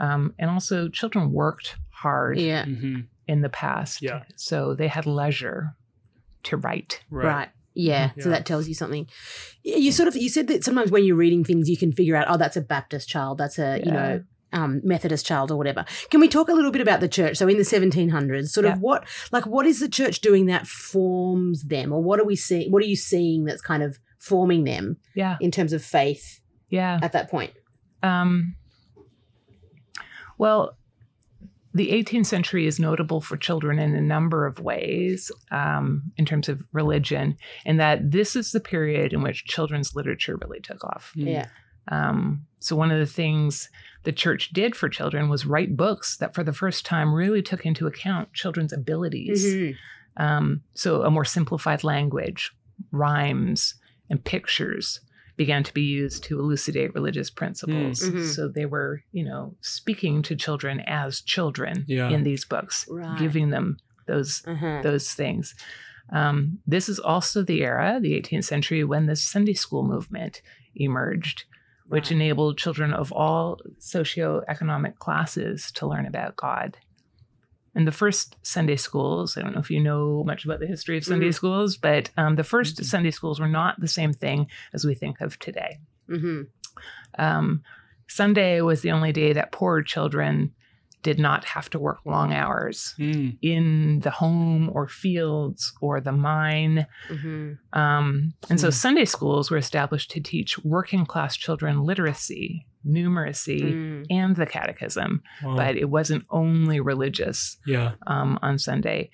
[0.00, 2.64] um, and also children worked hard Yeah.
[2.64, 3.06] Mhm.
[3.28, 4.02] in the past.
[4.02, 4.24] Yeah.
[4.36, 5.76] so they had leisure
[6.44, 7.02] to write.
[7.10, 7.26] Right.
[7.26, 7.48] right.
[7.74, 8.10] Yeah.
[8.20, 9.06] So that tells you something.
[9.62, 12.26] You sort of you said that sometimes when you're reading things, you can figure out,
[12.28, 15.84] oh, that's a Baptist child, that's a you know um, Methodist child or whatever.
[16.10, 17.36] Can we talk a little bit about the church?
[17.36, 18.72] So in the 1700s, sort Yeah.
[18.74, 22.36] of what like what is the church doing that forms them, or what are we
[22.36, 22.70] seeing?
[22.70, 26.98] What are you seeing that's kind of forming them Yeah, in terms of faith yeah.
[27.02, 27.52] at that point?
[28.02, 28.56] Um,
[30.38, 30.76] well,
[31.74, 36.48] the 18th century is notable for children in a number of ways um, in terms
[36.48, 41.12] of religion, in that this is the period in which children's literature really took off.
[41.14, 41.46] Yeah.
[41.88, 43.68] Um, so, one of the things
[44.04, 47.66] the church did for children was write books that, for the first time, really took
[47.66, 49.44] into account children's abilities.
[49.44, 49.76] Mhm.
[50.16, 52.52] Um, so, a more simplified language,
[52.92, 53.74] rhymes,
[54.10, 55.00] and pictures
[55.36, 58.00] began to be used to elucidate religious principles.
[58.02, 58.12] Mm.
[58.14, 58.26] Mhm.
[58.26, 62.10] So, they were, you know, speaking to children as children Yeah.
[62.10, 63.18] in these books, Right.
[63.18, 64.80] giving them those Uh-huh.
[64.82, 65.54] those things.
[66.10, 70.42] Um, this is also the era, the 18th century, when the Sunday school movement
[70.74, 71.44] emerged,
[71.92, 72.12] which Right.
[72.12, 76.78] enabled children of all socioeconomic classes to learn about God.
[77.74, 80.96] And the first Sunday schools, I don't know if you know much about the history
[80.96, 81.34] of Sunday Mhm.
[81.34, 82.84] schools, but um, the 1st Mhm.
[82.84, 85.78] Sunday schools were not the same thing as we think of today.
[86.08, 86.48] Mhm.
[87.18, 87.62] Um,
[88.08, 90.52] Sunday was the only day that poor children
[91.02, 93.36] did not have to work long hours Mm.
[93.42, 96.86] in the home or fields or the mine.
[97.08, 97.58] Mhm.
[97.72, 98.72] Um, and so Hmm.
[98.72, 104.06] Sunday schools were established to teach working class children literacy numeracy, Mm.
[104.10, 105.54] and the catechism, Wow.
[105.56, 107.92] but it wasn't only religious yeah.
[108.08, 109.10] um, on Sunday.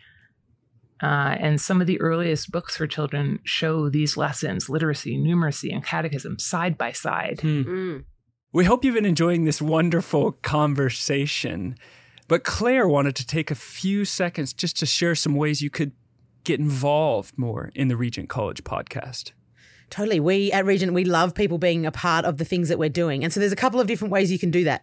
[1.02, 5.84] Uh, and some of the earliest books for children show these lessons literacy, numeracy, and
[5.84, 7.40] catechism side by side.
[7.40, 7.62] Hmm.
[7.62, 8.04] Mm.
[8.50, 11.76] We hope you've been enjoying this wonderful conversation.
[12.28, 15.92] But Claire wanted to take a few seconds just to share some ways you could
[16.44, 19.32] get involved more in the Regent College podcast.
[19.90, 20.18] Totally.
[20.18, 23.22] We at Regent, we love people being a part of the things that we're doing.
[23.22, 24.82] And so there's a couple of different ways you can do that.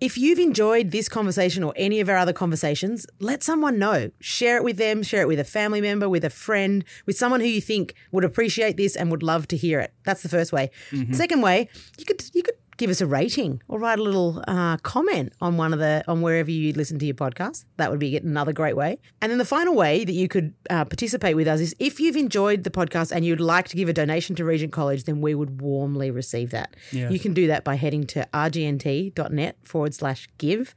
[0.00, 4.10] If you've enjoyed this conversation or any of our other conversations, let someone know.
[4.20, 7.40] Share it with them, share it with a family member, with a friend, with someone
[7.40, 9.92] who you think would appreciate this and would love to hear it.
[10.04, 10.70] That's the first way.
[10.90, 11.12] Mm-hmm.
[11.12, 14.76] Second way, you could you could give us a rating or write a little uh,
[14.78, 17.64] comment on one of the on wherever you listen to your podcast.
[17.76, 18.98] That would be another great way.
[19.20, 22.16] And then the final way that you could uh, participate with us is if you've
[22.16, 25.32] enjoyed the podcast and you'd like to give a donation to Regent College, then we
[25.32, 26.74] would warmly receive that.
[26.90, 27.08] Yeah.
[27.08, 30.74] You can do that by heading to rgnt.net forward slash give,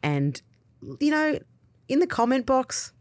[0.00, 0.40] and
[1.00, 1.40] you know,
[1.88, 2.92] in the comment box,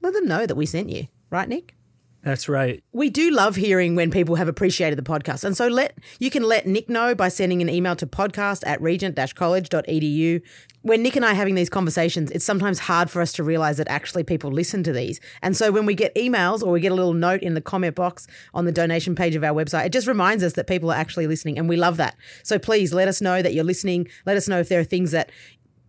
[0.00, 1.06] let them know that we sent you.
[1.30, 1.76] Right, Nick?
[2.22, 2.84] That's right.
[2.92, 5.42] We do love hearing when people have appreciated the podcast.
[5.42, 8.78] And so let you can let Nick know by sending an email to podcast at
[8.82, 10.42] regent-college.edu.
[10.82, 13.78] When Nick and I are having these conversations, it's sometimes hard for us to realize
[13.78, 15.18] that actually people listen to these.
[15.40, 17.96] And so when we get emails or we get a little note in the comment
[17.96, 20.96] box on the donation page of our website, it just reminds us that people are
[20.96, 21.58] actually listening.
[21.58, 22.16] And we love that.
[22.42, 24.08] So please let us know that you're listening.
[24.26, 25.30] Let us know if there are things that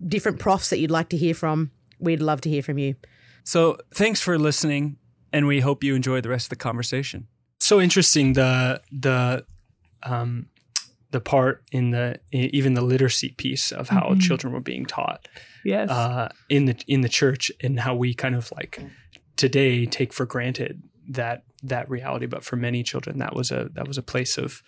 [0.08, 1.72] different profs that you'd like to hear from.
[2.00, 2.96] We'd love to hear from you.
[3.44, 4.98] So thanks for listening,
[5.34, 7.28] and we hope you enjoy the rest of the conversation.
[7.60, 9.46] So interesting the the
[10.04, 10.48] um,
[11.12, 14.22] the part in the even the literacy piece of how Mhm.
[14.22, 15.28] children were being taught
[15.64, 15.90] Yes.
[15.90, 18.82] uh, in the in the church and how we kind of like
[19.36, 23.88] today take for granted that that reality, but for many children that was a that
[23.88, 24.64] was a place of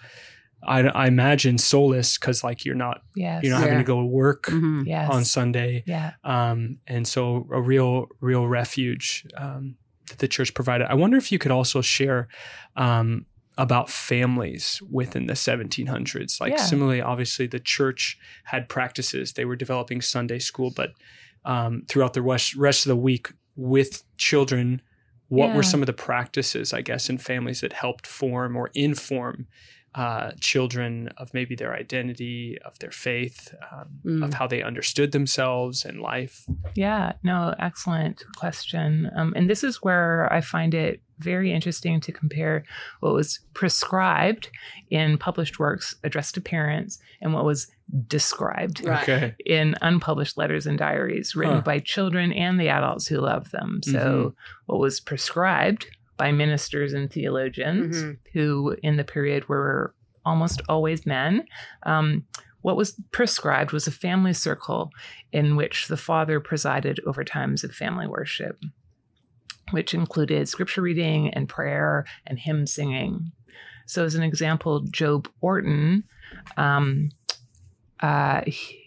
[0.65, 3.43] I, I imagine solace because like you're not yes.
[3.43, 4.83] you're not having to go to work Mm-hmm.
[4.85, 5.09] yes.
[5.11, 6.13] on Sunday Yeah.
[6.23, 9.75] um, and so a real real refuge um,
[10.09, 10.87] that the church provided.
[10.89, 12.27] I wonder if you could also share
[12.75, 13.25] um,
[13.57, 16.41] about families within the 1700s.
[16.41, 16.57] Like Yeah.
[16.65, 19.33] similarly, obviously the church had practices.
[19.33, 20.91] They were developing Sunday school, but
[21.45, 24.81] um, throughout the rest, rest of the week with children,
[25.27, 25.55] what Yeah.
[25.55, 29.47] were some of the practices, I guess, in families that helped form or inform
[29.95, 34.23] uh, children of maybe their identity, of their faith, um, Mm.
[34.25, 36.45] of how they understood themselves and life.
[36.75, 39.09] Yeah, no, excellent question.
[39.15, 42.63] Um, and this is where I find it very interesting to compare
[42.99, 44.49] what was prescribed
[44.89, 47.67] in published works addressed to parents and what was
[48.07, 49.03] described Right.
[49.03, 49.35] Okay.
[49.45, 51.61] in unpublished letters and diaries written Huh.
[51.61, 53.81] by children and the adults who loved them.
[53.83, 54.33] So,
[54.65, 55.85] what was prescribed
[56.17, 58.17] by ministers and theologians Mhm.
[58.33, 59.93] who, in the period, were
[60.25, 61.45] almost always men.
[61.83, 62.25] Um,
[62.61, 64.89] what was prescribed was a family circle
[65.31, 68.63] in which the father presided over times of family worship,
[69.71, 73.31] which included scripture reading and prayer and hymn singing.
[73.85, 76.05] So, as an example, Job Orton,
[76.55, 77.09] um,
[77.99, 78.41] uh,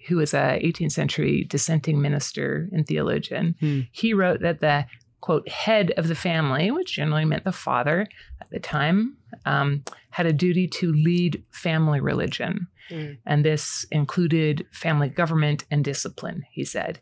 [0.09, 3.81] who was a 18th century dissenting minister and theologian, Hmm.
[3.93, 4.87] he wrote that the
[5.20, 8.07] quote head of the family, which generally meant the father
[8.40, 13.18] at the time, um, had a duty to lead family religion, Mm.
[13.26, 16.44] and this included family government and discipline.
[16.50, 17.00] He said,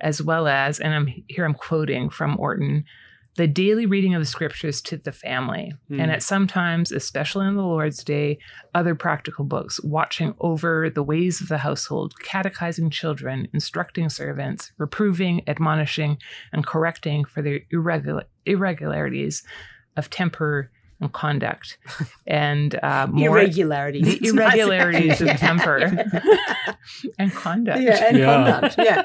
[0.00, 2.84] as well as, and I'm here I'm quoting from Orton.
[3.36, 5.98] The daily reading of the scriptures to the family, Hmm.
[6.00, 8.38] and at some times, especially on the Lord's Day,
[8.74, 15.42] other practical books, watching over the ways of the household, catechizing children, instructing servants, reproving,
[15.48, 16.18] admonishing,
[16.52, 19.42] and correcting for their irregular, irregularities
[19.96, 21.76] of temper and conduct,
[22.26, 24.18] and uh, more Irregularities.
[24.20, 25.36] the irregularities of Yeah.
[25.36, 25.76] temper
[27.18, 27.80] and conduct.
[27.80, 28.26] Yeah, and Yeah.
[28.26, 28.74] conduct.
[28.78, 29.04] Yeah.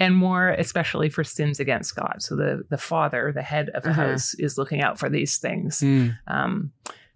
[0.00, 2.16] and more especially for sins against God.
[2.20, 4.08] So the the father, the head of the Uh-huh.
[4.08, 6.08] house, is looking out for these things Hmm.
[6.26, 6.72] um,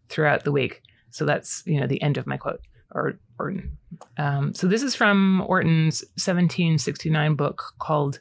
[0.09, 0.83] throughout the week.
[1.11, 2.61] So that's you know the end of my quote.
[2.95, 3.79] Or Orton.
[4.19, 8.19] Um, so this is from Orton's 1769 book called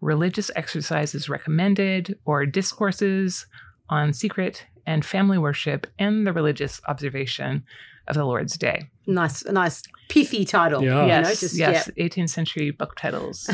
[0.00, 3.46] "Religious Exercises Recommended" or "Discourses
[3.88, 7.64] on Secret and Family Worship and the Religious Observation
[8.08, 10.82] of the Lord's Day." Nice, a nice pithy title.
[10.82, 11.02] Yeah.
[11.02, 13.48] You yes, know, just yes, 18th century book titles.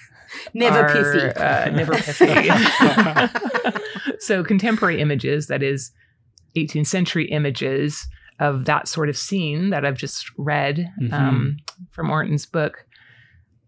[0.54, 1.40] never are, pithy.
[1.40, 2.50] Uh, never pithy.
[4.20, 5.92] so contemporary images, that is
[6.56, 8.06] 18th century images
[8.38, 11.12] of that sort of scene that I've just read Mhm.
[11.12, 11.56] um,
[11.90, 12.86] from Orton's book,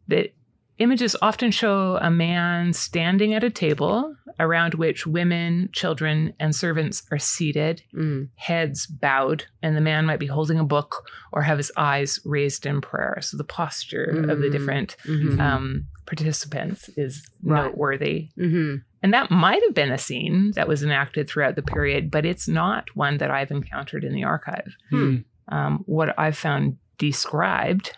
[0.09, 0.35] that
[0.83, 7.03] images often show a man standing at a table around which women, children, and servants
[7.11, 8.29] are seated, Mm.
[8.37, 12.67] heads bowed, and the man might be holding a book or have his eyes raised
[12.67, 13.19] in prayer.
[13.21, 14.53] So the posture of the Mm.
[14.53, 15.39] different Mhm.
[15.41, 17.65] um, participants is Right.
[17.65, 18.31] noteworthy.
[18.39, 18.83] Mhm.
[19.03, 22.49] And that might have been a scene that was enacted throughout the period, but it's
[22.49, 24.75] not one that I've encountered in the archive.
[24.91, 25.17] Hmm.
[25.49, 27.93] Um, what I've found described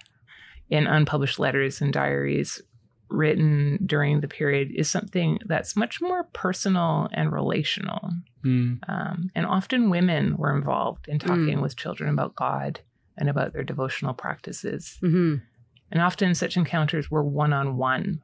[0.70, 2.60] in unpublished letters and diaries
[3.10, 8.10] written during the period is something that's much more personal and relational.
[8.42, 8.74] Hmm.
[8.88, 12.80] Um, and often women were involved in talking with children about God
[13.16, 14.98] and about their devotional practices.
[15.02, 15.42] Mhm.
[15.92, 18.22] And often such encounters were one on one,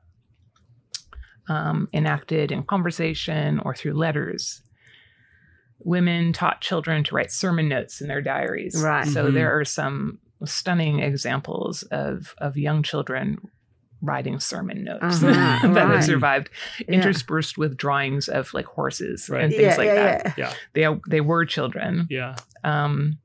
[1.92, 4.62] enacted in conversation or through letters.
[5.80, 8.80] Women taught children to write sermon notes in their diaries.
[8.82, 9.06] Right.
[9.06, 9.34] So Mhm.
[9.34, 13.38] there are some stunning examples of, of young children
[14.02, 15.94] writing sermon notes Uh-huh, that right.
[15.96, 16.94] have survived, Yeah.
[16.96, 19.44] interspersed with drawings of like horses Right.
[19.44, 20.38] and things yeah, like yeah, that.
[20.38, 20.52] yeah.
[20.74, 20.90] Yeah.
[20.92, 22.36] They, they were children Yeah.
[22.64, 23.18] um,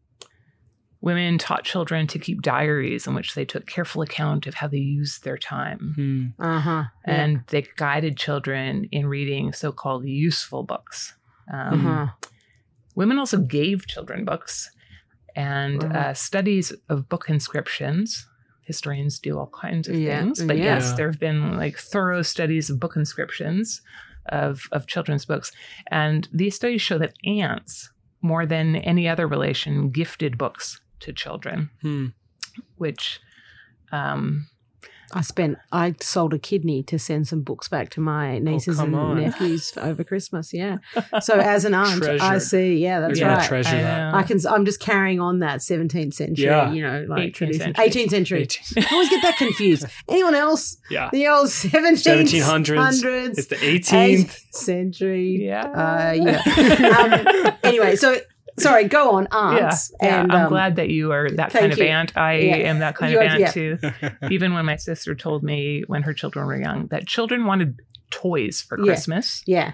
[1.01, 4.77] women taught children to keep diaries in which they took careful account of how they
[4.77, 5.93] used their time.
[5.95, 6.43] Hmm.
[6.43, 6.83] Uh-huh.
[7.07, 7.13] Yeah.
[7.13, 11.13] And they guided children in reading so called useful books.
[11.53, 12.07] Um, uh-huh.
[12.95, 14.71] Women also gave children books,
[15.35, 15.97] and Uh-huh.
[15.97, 18.27] uh, studies of book inscriptions.
[18.65, 20.75] Historians do all kinds of Yeah, things, but yeah.
[20.75, 23.81] yes, there have been like thorough studies of book inscriptions
[24.27, 25.51] of, of children's books.
[25.91, 31.69] And these studies show that aunts, more than any other relation, gifted books to children,
[31.81, 32.07] Hmm.
[32.77, 33.19] which
[33.91, 34.47] um,
[35.13, 35.57] I spent.
[35.71, 39.21] I sold a kidney to send some books back to my nieces come and on.
[39.21, 40.53] nephews over Christmas.
[40.53, 40.77] Yeah.
[41.21, 42.77] So as an aunt, I see.
[42.77, 43.47] Yeah, that's You're right.
[43.47, 44.13] treasure I that.
[44.13, 44.39] I can.
[44.49, 46.45] I'm just carrying on that 17th century.
[46.45, 46.71] Yeah.
[46.71, 47.75] You know, like 18th tradition.
[47.75, 48.03] century.
[48.03, 48.41] 18th century.
[48.41, 48.83] 18.
[48.83, 49.85] I always get that confused.
[50.09, 50.77] Anyone else?
[50.89, 51.09] Yeah.
[51.11, 52.03] The old 17th
[52.35, 53.37] 1700s.
[53.37, 54.25] It's the 18th.
[54.25, 55.45] 18th century.
[55.45, 55.65] yeah.
[55.65, 57.45] Uh, yeah.
[57.47, 58.17] um, anyway, so
[58.57, 58.85] sorry.
[58.85, 59.91] Go on, yeah, aunts.
[60.01, 60.21] yeah.
[60.23, 61.85] And, I'm um, glad that you are that thank kind of you.
[61.85, 62.15] aunt.
[62.17, 62.55] I Yeah.
[62.55, 63.51] am that kind You of are- aunt yeah.
[63.51, 63.77] too.
[64.29, 67.79] Even when my sister told me when her children were young that children wanted
[68.11, 68.85] toys for Yeah.
[68.85, 69.73] Christmas, Yeah.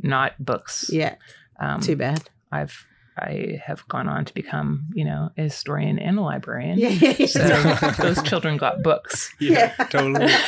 [0.00, 0.88] not books.
[0.92, 1.16] Yeah.
[1.60, 2.28] Um, Too bad.
[2.52, 2.84] I've
[3.20, 6.78] I have gone on to become, you know, a historian and a librarian.
[6.78, 6.90] Yeah.
[6.90, 7.26] yeah, yeah.
[7.26, 9.34] So those children got books.
[9.40, 9.84] yeah, Yeah.
[9.86, 10.32] totally.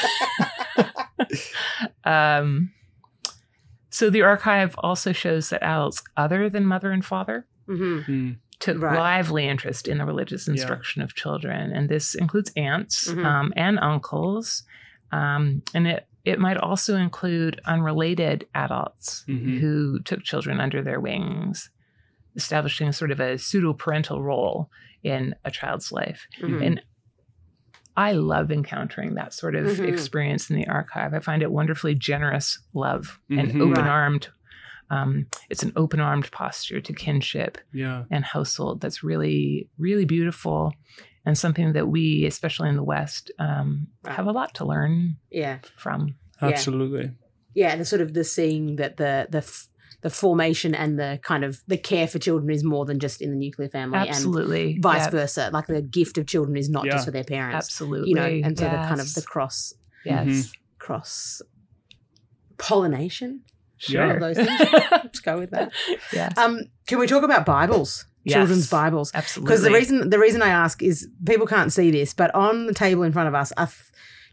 [2.05, 2.73] Um,
[3.91, 8.05] so the archive also shows that adults other than mother and father Mhm.
[8.05, 8.31] Hmm.
[8.59, 8.99] took Right.
[8.99, 13.25] lively interest in the religious instruction of children, and this includes aunts Mhm.
[13.25, 14.65] um, and uncles,
[15.13, 19.59] um, and it it might also include unrelated adults Mhm.
[19.61, 21.71] who took children under their wings,
[22.37, 24.71] establishing sort of a pseudo parental role
[25.03, 26.27] in a child's life.
[26.43, 26.63] Mhm.
[26.67, 26.83] And
[27.97, 29.89] I love encountering that sort of Mhm.
[29.89, 31.15] experience in the archive.
[31.15, 33.61] I find it wonderfully generous love and Mhm.
[33.63, 34.29] open armed.
[34.91, 38.05] Um, it's an open armed posture to kinship Yeah.
[38.11, 40.73] and household that's really, really beautiful
[41.25, 45.59] and something that we, especially in the West, um, have a lot to learn Yeah.
[45.77, 46.17] from.
[46.43, 47.13] Absolutely.
[47.55, 47.77] Yeah.
[47.77, 49.67] The sort of the seeing that the the f-
[50.03, 53.31] the formation and the kind of the care for children is more than just in
[53.31, 54.73] the nuclear family Absolutely.
[54.73, 55.51] and vice Yeah, versa.
[55.53, 56.93] Like the gift of children is not Yeah.
[56.93, 57.67] just for their parents.
[57.67, 58.09] Absolutely.
[58.09, 59.75] You know, and so the kind of the cross
[60.07, 60.53] Yes.
[60.79, 61.43] cross
[62.57, 63.43] pollination.
[63.89, 64.13] Yeah.
[64.15, 64.51] All those things.
[64.93, 65.73] Let's go with that.
[66.13, 66.37] yes.
[66.37, 68.05] Um, can we talk about Bibles?
[68.25, 68.37] Yes.
[68.37, 69.11] Children's Bibles.
[69.15, 69.49] Absolutely.
[69.51, 72.75] Because the reason the reason I ask is people can't see this, but on the
[72.75, 73.77] table in front of us are th-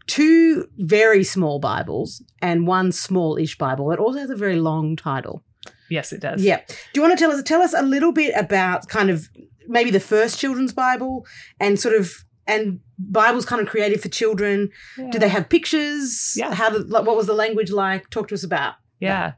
[0.06, 3.90] two very small Bibles and one small-ish Bible.
[3.92, 5.42] It also has a very long title.
[5.90, 6.42] Yes, it does.
[6.42, 6.60] Yeah.
[6.66, 9.28] Do you want to tell us tell us a little bit about kind of
[9.66, 11.26] maybe the first children's Bible
[11.58, 12.12] and sort of
[12.46, 14.70] and Bibles kind of created for children?
[15.10, 16.34] Do they have pictures?
[16.36, 16.54] Yeah.
[16.54, 18.10] How did, like, what was the language like?
[18.10, 18.74] Talk to us about.
[19.00, 19.32] Yeah.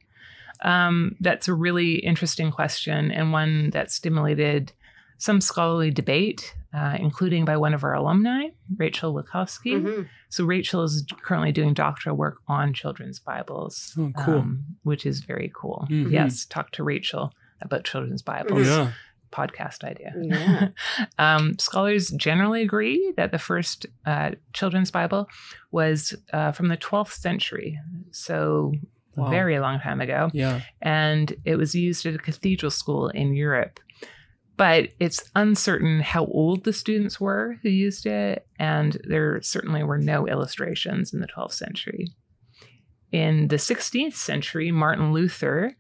[0.62, 4.72] Um, that's a really interesting question and one that stimulated
[5.16, 9.80] some scholarly debate, uh, including by one of our alumni, Rachel Wachowski.
[9.82, 10.08] Mhm.
[10.28, 14.38] So, Rachel is currently doing doctoral work on children's Bibles, Oh, cool.
[14.40, 15.86] um, which is very cool.
[15.90, 16.10] Mhm.
[16.10, 18.66] Yes, talk to Rachel about children's Bibles.
[18.66, 18.92] Yeah.
[19.32, 20.12] Podcast idea.
[20.20, 20.68] Yeah.
[21.18, 25.28] um, scholars generally agree that the first uh, children's Bible
[25.70, 27.78] was uh, from the 12th century.
[28.10, 28.72] So,
[29.16, 29.26] Wow.
[29.26, 30.60] a very long time ago Yeah.
[30.80, 33.80] and it was used at a cathedral school in Europe.
[34.56, 39.96] But it's uncertain how old the students were who used it, and there certainly were
[39.96, 42.08] no illustrations in the 12th century.
[43.10, 45.74] In the 16th century, Martin Luther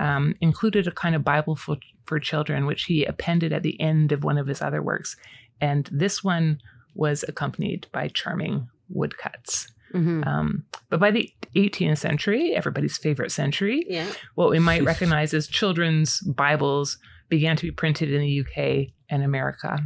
[0.00, 4.10] um, included a kind of Bible for, for children, which he appended at the end
[4.12, 5.16] of one of his other works.
[5.60, 6.60] And this one
[6.94, 9.68] was accompanied by charming woodcuts.
[9.94, 10.26] Mhm.
[10.26, 10.64] Um,
[10.94, 14.06] but by the 18th century, everybody's favorite century, Yeah.
[14.36, 19.22] what we might recognize as children's Bibles began to be printed in the UK and
[19.24, 19.78] America.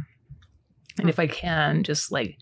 [0.99, 2.37] And if I can just like,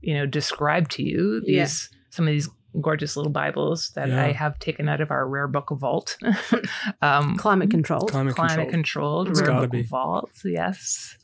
[0.00, 1.98] you know, describe to you these Yeah.
[2.10, 2.48] some of these
[2.80, 4.22] gorgeous little Bibles that Yeah.
[4.24, 6.16] I have taken out of our rare book vault.
[7.02, 8.10] um, Climate controlled.
[8.10, 9.24] Climate, climate control.
[9.24, 9.82] controlled It's rare book be.
[9.82, 10.30] vault.
[10.44, 11.16] Yes.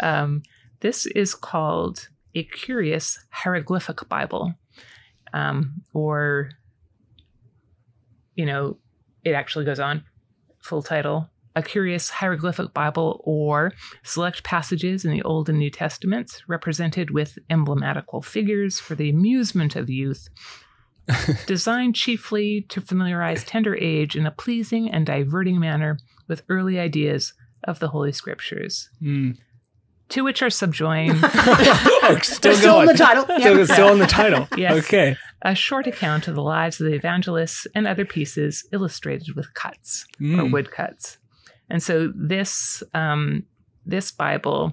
[0.00, 0.42] Um,
[0.80, 4.54] this is called a curious hieroglyphic Bible,
[5.32, 6.50] um, or
[8.34, 8.76] you know,
[9.24, 10.04] it actually goes on.
[10.60, 13.72] Full title: A Curious Hieroglyphic Bible, or
[14.02, 19.76] select passages in the Old and New Testaments represented with emblematical figures for the amusement
[19.76, 20.28] of youth.
[21.46, 27.32] Designed chiefly to familiarize tender age in a pleasing and diverting manner with early ideas
[27.62, 29.38] of the Holy Scriptures, Mm.
[30.10, 32.88] To which are subjoined oh, still Still going.
[32.88, 33.24] on the title.
[33.24, 33.66] Still, Yep.
[33.68, 34.48] still on the title.
[34.56, 34.84] Yes.
[34.84, 35.16] Okay.
[35.42, 40.06] a short account of the lives of the evangelists and other pieces illustrated with cuts
[40.20, 40.52] or Mm.
[40.52, 41.18] woodcuts.
[41.68, 43.44] And so this um,
[43.84, 44.72] this Bible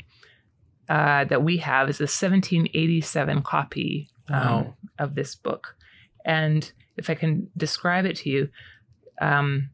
[0.90, 4.74] uh, that we have is a 1787 copy um, Wow.
[5.00, 5.76] of this book.
[6.26, 8.50] And if I can describe it to you,
[9.22, 9.70] um,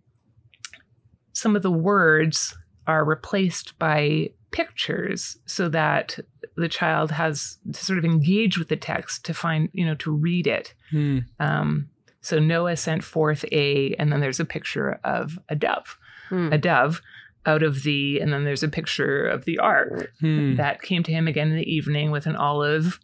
[1.34, 2.56] some of the words
[2.88, 6.20] are replaced by pictures so that
[6.56, 10.12] the child has to sort of engage with the text to find, you know, to
[10.12, 10.74] read it.
[10.92, 11.26] Mm.
[11.40, 11.90] Um,
[12.22, 15.98] so Noah sent forth a, and then there's a picture of a dove,
[16.30, 16.52] Hmm.
[16.54, 17.02] a dove
[17.46, 20.58] out of the, and then there's a picture of the ark Mm.
[20.58, 23.00] that came to him again in the evening with an olive,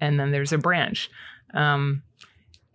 [0.00, 1.10] and then there's a branch.
[1.54, 2.02] Um,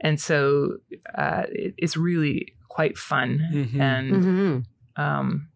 [0.01, 0.77] and so
[1.15, 3.79] uh, it, it's really quite fun Mhm.
[3.81, 4.65] and Mhm.
[5.01, 5.47] um,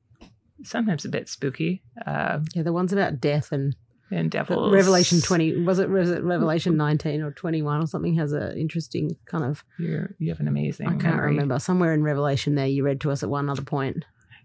[0.63, 1.81] sometimes a bit spooky.
[2.05, 3.75] Uh, Yeah, the ones about death and
[4.13, 4.73] and devils.
[4.73, 9.15] Revelation 20 was it, was it Revelation 19 or 21 or something has an interesting
[9.25, 10.87] kind of You're, you have an amazing.
[10.87, 11.27] I can't memory.
[11.27, 14.03] remember somewhere in Revelation there you read to us at one other point.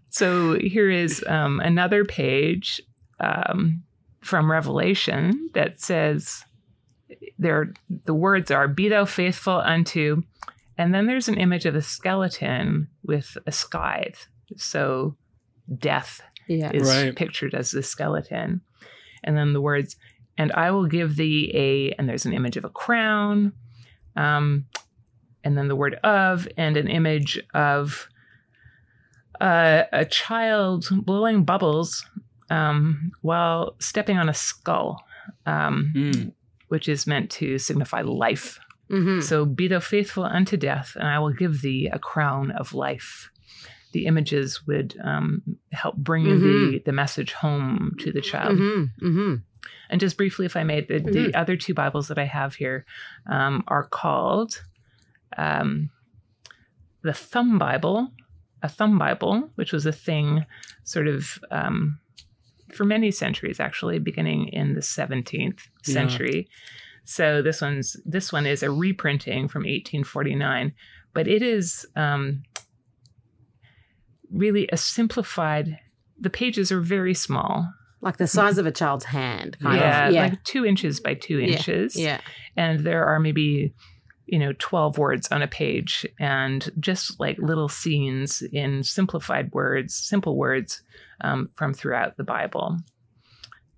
[0.09, 2.81] So here is um, another page
[3.19, 3.83] um,
[4.21, 6.43] from Revelation that says,
[7.37, 7.73] "There,
[8.05, 10.23] the words are, be thou faithful unto,"
[10.77, 14.27] and then there's an image of a skeleton with a scythe.
[14.55, 15.17] So
[15.79, 16.71] death Yeah.
[16.73, 17.15] is Right.
[17.15, 18.61] pictured as the skeleton,
[19.23, 19.95] and then the words,
[20.37, 23.53] "And I will give thee a," and there's an image of a crown,
[24.15, 24.65] um,
[25.43, 28.07] and then the word of, and an image of
[29.39, 32.03] uh, a child blowing bubbles
[32.49, 35.03] um, while stepping on a skull,
[35.45, 36.33] um, Mm.
[36.69, 38.59] which is meant to signify life.
[38.89, 39.21] Mhm.
[39.21, 43.29] So be thou faithful unto death, and I will give thee a crown of life.
[43.93, 48.57] The images would um, help bring the, the message home to the child.
[48.57, 48.91] Mhm.
[49.01, 49.41] Mhm.
[49.89, 52.85] And just briefly, if I may, the, the other two Bibles that I have here
[53.29, 54.61] um, are called
[55.37, 55.89] um,
[57.01, 58.11] the Thumb Bible,
[58.61, 60.45] a Thumb Bible, which was a thing
[60.83, 61.99] sort of um,
[62.73, 65.93] for many centuries, actually, beginning in the 17th Yeah.
[65.93, 66.49] century.
[67.05, 70.73] So this one's this one is a reprinting from 1849,
[71.13, 72.43] but it is um,
[74.31, 75.79] really a simplified.
[76.19, 77.71] The pages are very small.
[78.01, 80.13] Like the size of a child's hand kind yeah, of.
[80.13, 80.21] Yeah.
[80.23, 81.95] like two inches by two Yeah, inches.
[81.95, 82.21] yeah.
[82.55, 83.73] And there are maybe,
[84.27, 89.95] you know, 12 words on a page and just like little scenes in simplified words,
[89.95, 90.83] simple words
[91.21, 92.77] um, from throughout the Bible.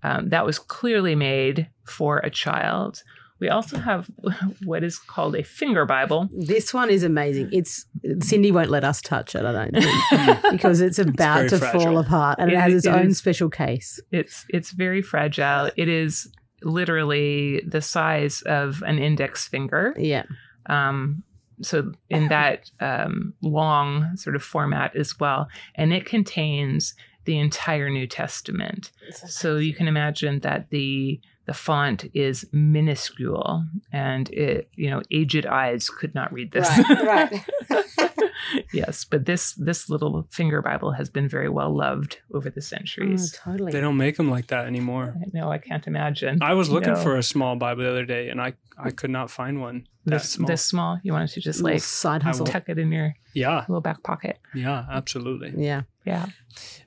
[0.02, 3.02] Um, that was clearly made for a child.
[3.40, 4.10] We also have
[4.64, 6.28] what is called a finger Bible.
[6.32, 7.48] This one is amazing.
[7.52, 7.86] It's
[8.20, 11.80] Cindy won't let us touch it, I don't think, because it's about very to fragile.
[11.80, 13.18] fall apart and it, It- has its it own is.
[13.18, 13.98] special case.
[14.12, 15.70] It's it's very fragile.
[15.76, 16.30] It is
[16.62, 19.94] literally the size of an index finger.
[19.98, 20.24] Yeah.
[20.66, 21.22] um,
[21.62, 27.88] so in that um, long sort of format as well and it contains the entire
[27.90, 28.90] new testament
[29.26, 35.46] so you can imagine that the the font is minuscule and it you know aged
[35.46, 36.68] eyes could not read this
[37.04, 37.32] right.
[38.72, 42.70] yes but this this little finger bible has been very well loved over the Oh,
[42.76, 43.72] centuries totally.
[43.72, 45.16] They don't make them like that anymore.
[45.32, 47.02] no i can't imagine I was looking No.
[47.02, 50.30] for a small Bible the other day, and I I could not find one this
[50.30, 50.46] small.
[50.46, 52.46] this small you wanted to just like side hustle.
[52.46, 55.52] tuck it in your yeah, little back pocket yeah, absolutely.
[55.56, 55.82] Yeah.
[56.12, 56.26] Yeah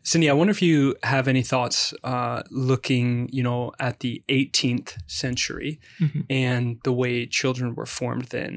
[0.05, 4.91] Cindy, I wonder if you have any thoughts uh, looking, you know, at the 18th
[5.07, 6.25] century Mhm.
[6.29, 8.53] and the way children were formed then.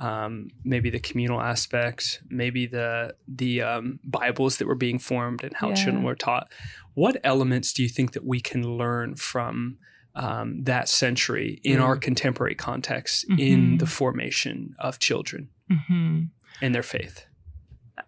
[0.00, 2.04] Um, maybe the communal aspects,
[2.42, 3.86] maybe the the um,
[4.18, 5.74] Bibles that were being formed and how Yeah.
[5.82, 6.46] children were taught.
[6.94, 9.78] What elements do you think that we can learn from
[10.14, 11.84] um, that century in Mm.
[11.86, 13.14] our contemporary context
[13.48, 13.78] in Mhm.
[13.78, 16.22] the formation of children hmm
[16.60, 17.16] and their faith.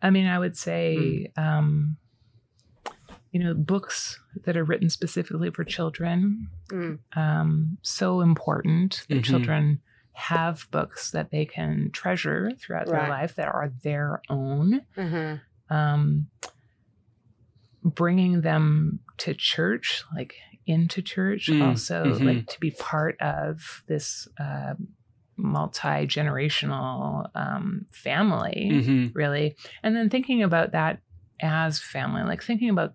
[0.03, 1.97] I mean, I would say, um,
[3.33, 6.99] you know, books that are written specifically for children, Mm.
[7.17, 9.25] um, so important that Mhm.
[9.25, 9.81] children
[10.13, 13.01] have books that they can treasure throughout Right.
[13.01, 14.83] their life that are their own.
[14.97, 15.75] Mm-hmm.
[15.75, 16.29] Um,
[17.83, 20.35] bringing them to church, like
[20.67, 22.25] into church, Mm, also mhm.
[22.25, 24.75] like to be part of this uh,
[25.43, 31.01] multi generational um, family hmm really and then thinking about that
[31.41, 32.95] as family like thinking about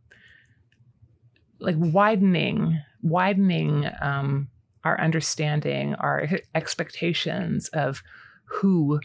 [1.60, 4.48] like widening widening um
[4.84, 8.02] our understanding our expectations of
[8.46, 9.00] who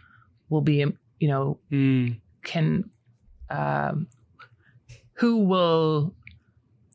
[0.49, 0.85] will be
[1.19, 2.21] you know Mm.
[2.45, 2.91] can
[3.49, 4.07] um
[5.15, 6.15] who will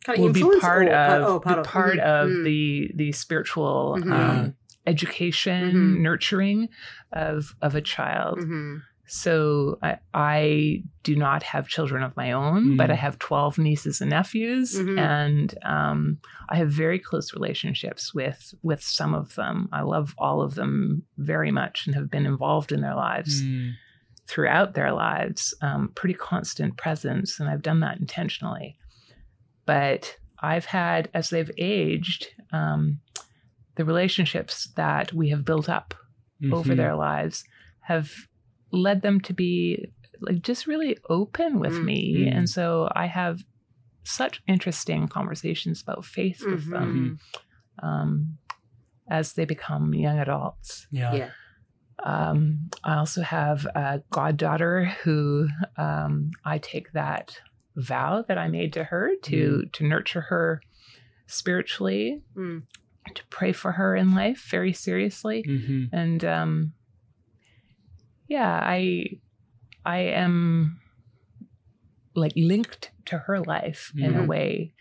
[0.03, 2.43] Kind will be part of oh, be part mhm, of mm.
[2.43, 4.11] the the spiritual Mhm.
[4.11, 4.55] um,
[4.87, 5.99] education Mhm.
[6.01, 6.69] nurturing
[7.13, 8.81] of of a child Mhm.
[9.07, 12.93] so I, I do not have children of my own, but Mhm.
[12.93, 14.97] I have 12 nieces and nephews, Mhm.
[14.99, 16.17] and um,
[16.49, 19.69] I have very close relationships with with some of them.
[19.71, 23.73] I love all of them very much and have been involved in their lives Mm.
[24.27, 25.53] throughout their lives.
[25.61, 28.77] Um, pretty constant presence, and I've done that intentionally.
[29.67, 32.99] But I've had, as they've aged, um,
[33.75, 35.93] the relationships that we have built up
[36.51, 36.77] over Mhm.
[36.77, 37.43] their lives
[37.81, 38.11] have
[38.71, 39.87] led them to be
[40.21, 41.83] like just really open with Mm.
[41.85, 42.37] me Mm.
[42.37, 43.43] and so i have
[44.03, 47.19] such interesting conversations about faith with them
[47.83, 48.37] um,
[49.09, 51.13] as they become young adults Yeah.
[51.15, 51.29] Yeah.
[52.03, 55.47] um, i also have a goddaughter who
[55.77, 57.39] um, i take that
[57.75, 60.61] vow that i made to her to to nurture her
[61.27, 62.63] spiritually Mm.
[63.15, 66.73] To pray for her in life very seriously hmm and um
[68.27, 69.05] yeah i
[69.85, 70.79] i am
[72.15, 74.27] like linked to her life in a Mhm.
[74.27, 74.73] way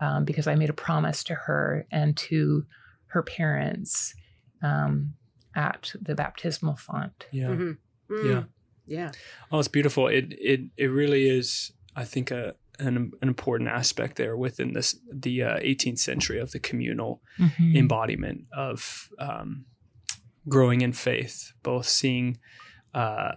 [0.00, 2.64] um, because i made a promise to her and to
[3.06, 4.14] her parents
[4.62, 5.14] um,
[5.54, 7.48] at the baptismal font Yeah.
[7.48, 7.78] Mhm.
[8.10, 8.24] Mm.
[8.24, 8.44] Yeah.
[8.86, 9.12] Yeah.
[9.52, 10.08] Oh, it's beautiful.
[10.08, 11.70] It it it really is.
[11.94, 16.50] I think a an, an important aspect there within this the uh, 18th century of
[16.52, 17.76] the communal Mhm.
[17.76, 19.66] embodiment of um,
[20.48, 22.38] growing in faith, both seeing
[22.94, 23.32] uh,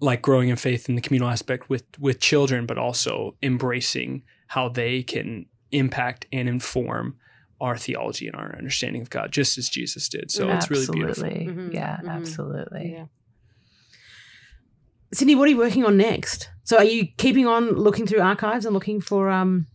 [0.00, 4.68] like growing in faith in the communal aspect with with children, but also embracing how
[4.68, 7.16] they can impact and inform
[7.60, 10.30] our theology and our understanding of God, just as Jesus did.
[10.30, 11.24] So it's really beautiful.
[11.24, 11.52] Absolutely.
[11.54, 11.72] Mhm.
[11.74, 12.08] yeah Mhm.
[12.16, 13.06] absolutely Yeah.
[15.14, 16.50] Cindy, what are you working on next?
[16.64, 19.66] So, are you keeping on looking through archives and looking for um,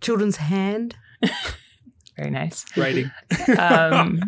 [0.00, 0.96] children's hand?
[2.16, 3.10] very nice Writing.
[3.58, 4.20] um,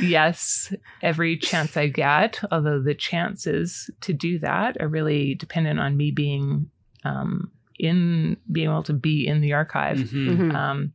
[0.00, 5.96] yes, every chance I get, although the chances to do that are really dependent on
[5.96, 6.70] me being
[7.04, 9.98] um, in, being able to be in the archive.
[9.98, 10.36] Mhm.
[10.36, 10.54] Mhm.
[10.54, 10.92] Um,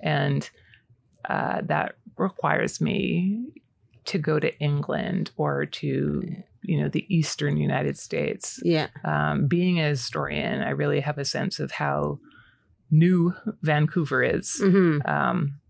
[0.00, 0.48] and
[1.28, 3.46] uh, that requires me
[4.06, 8.60] to go to England or to, you know, the Eastern United States.
[8.62, 8.88] Yeah.
[9.04, 12.18] Um, being a historian, I really have a sense of how
[12.90, 13.32] new
[13.62, 15.60] Vancouver is hmm um,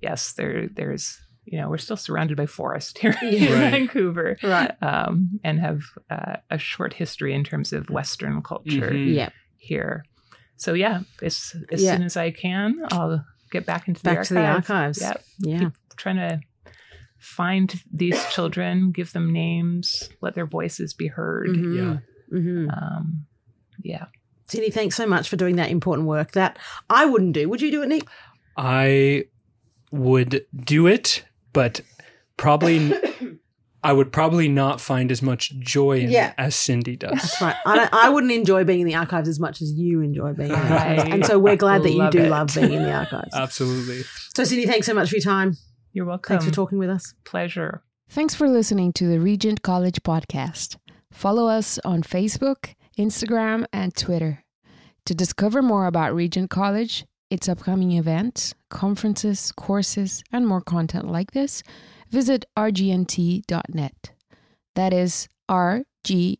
[0.00, 3.70] yes, there there's you know we're still surrounded by forest here in Right.
[3.70, 4.72] Vancouver, Right.
[4.82, 9.14] um, and have uh, a short history in terms of Western culture Mhm.
[9.14, 9.28] Yeah.
[9.56, 10.04] here.
[10.56, 11.94] So yeah, as as Yeah.
[11.94, 14.70] soon as I can, I'll get back into Back the to the archives.
[14.70, 15.00] archives.
[15.00, 15.70] Yep, Yeah.
[15.96, 16.40] trying to
[17.22, 21.48] find these children, give them names, let their voices be heard.
[21.48, 21.76] Mhm.
[21.76, 22.38] Yeah.
[22.38, 23.26] hmm Um,
[23.82, 24.06] yeah.
[24.48, 26.58] Cindy, thanks so much for doing that important work that
[26.90, 27.48] I wouldn't do.
[27.48, 28.06] Would you do it, Nick?
[28.56, 29.24] I
[29.90, 31.80] would do it, but
[32.36, 32.92] probably
[33.84, 36.28] I would probably not find as much joy in Yeah.
[36.30, 37.12] it as Cindy does.
[37.12, 37.56] That's right.
[37.66, 40.50] I, don't, I wouldn't enjoy being in the archives as much as you enjoy being
[40.50, 41.02] in the archives.
[41.10, 42.28] And so we're glad that you do it.
[42.30, 43.34] love being in the archives.
[43.34, 44.02] Absolutely.
[44.36, 45.56] So, Cindy, thanks so much for your time.
[45.92, 46.34] You're welcome.
[46.34, 47.14] Thanks for talking with us.
[47.24, 47.82] Pleasure.
[48.08, 50.76] Thanks for listening to the Regent College podcast.
[51.10, 54.44] Follow us on Facebook, Instagram, and Twitter.
[55.06, 61.32] To discover more about Regent College, its upcoming events, conferences, courses, and more content like
[61.32, 61.62] this,
[62.10, 64.10] visit rgnt.net.
[64.74, 66.32] That is rgnt.net.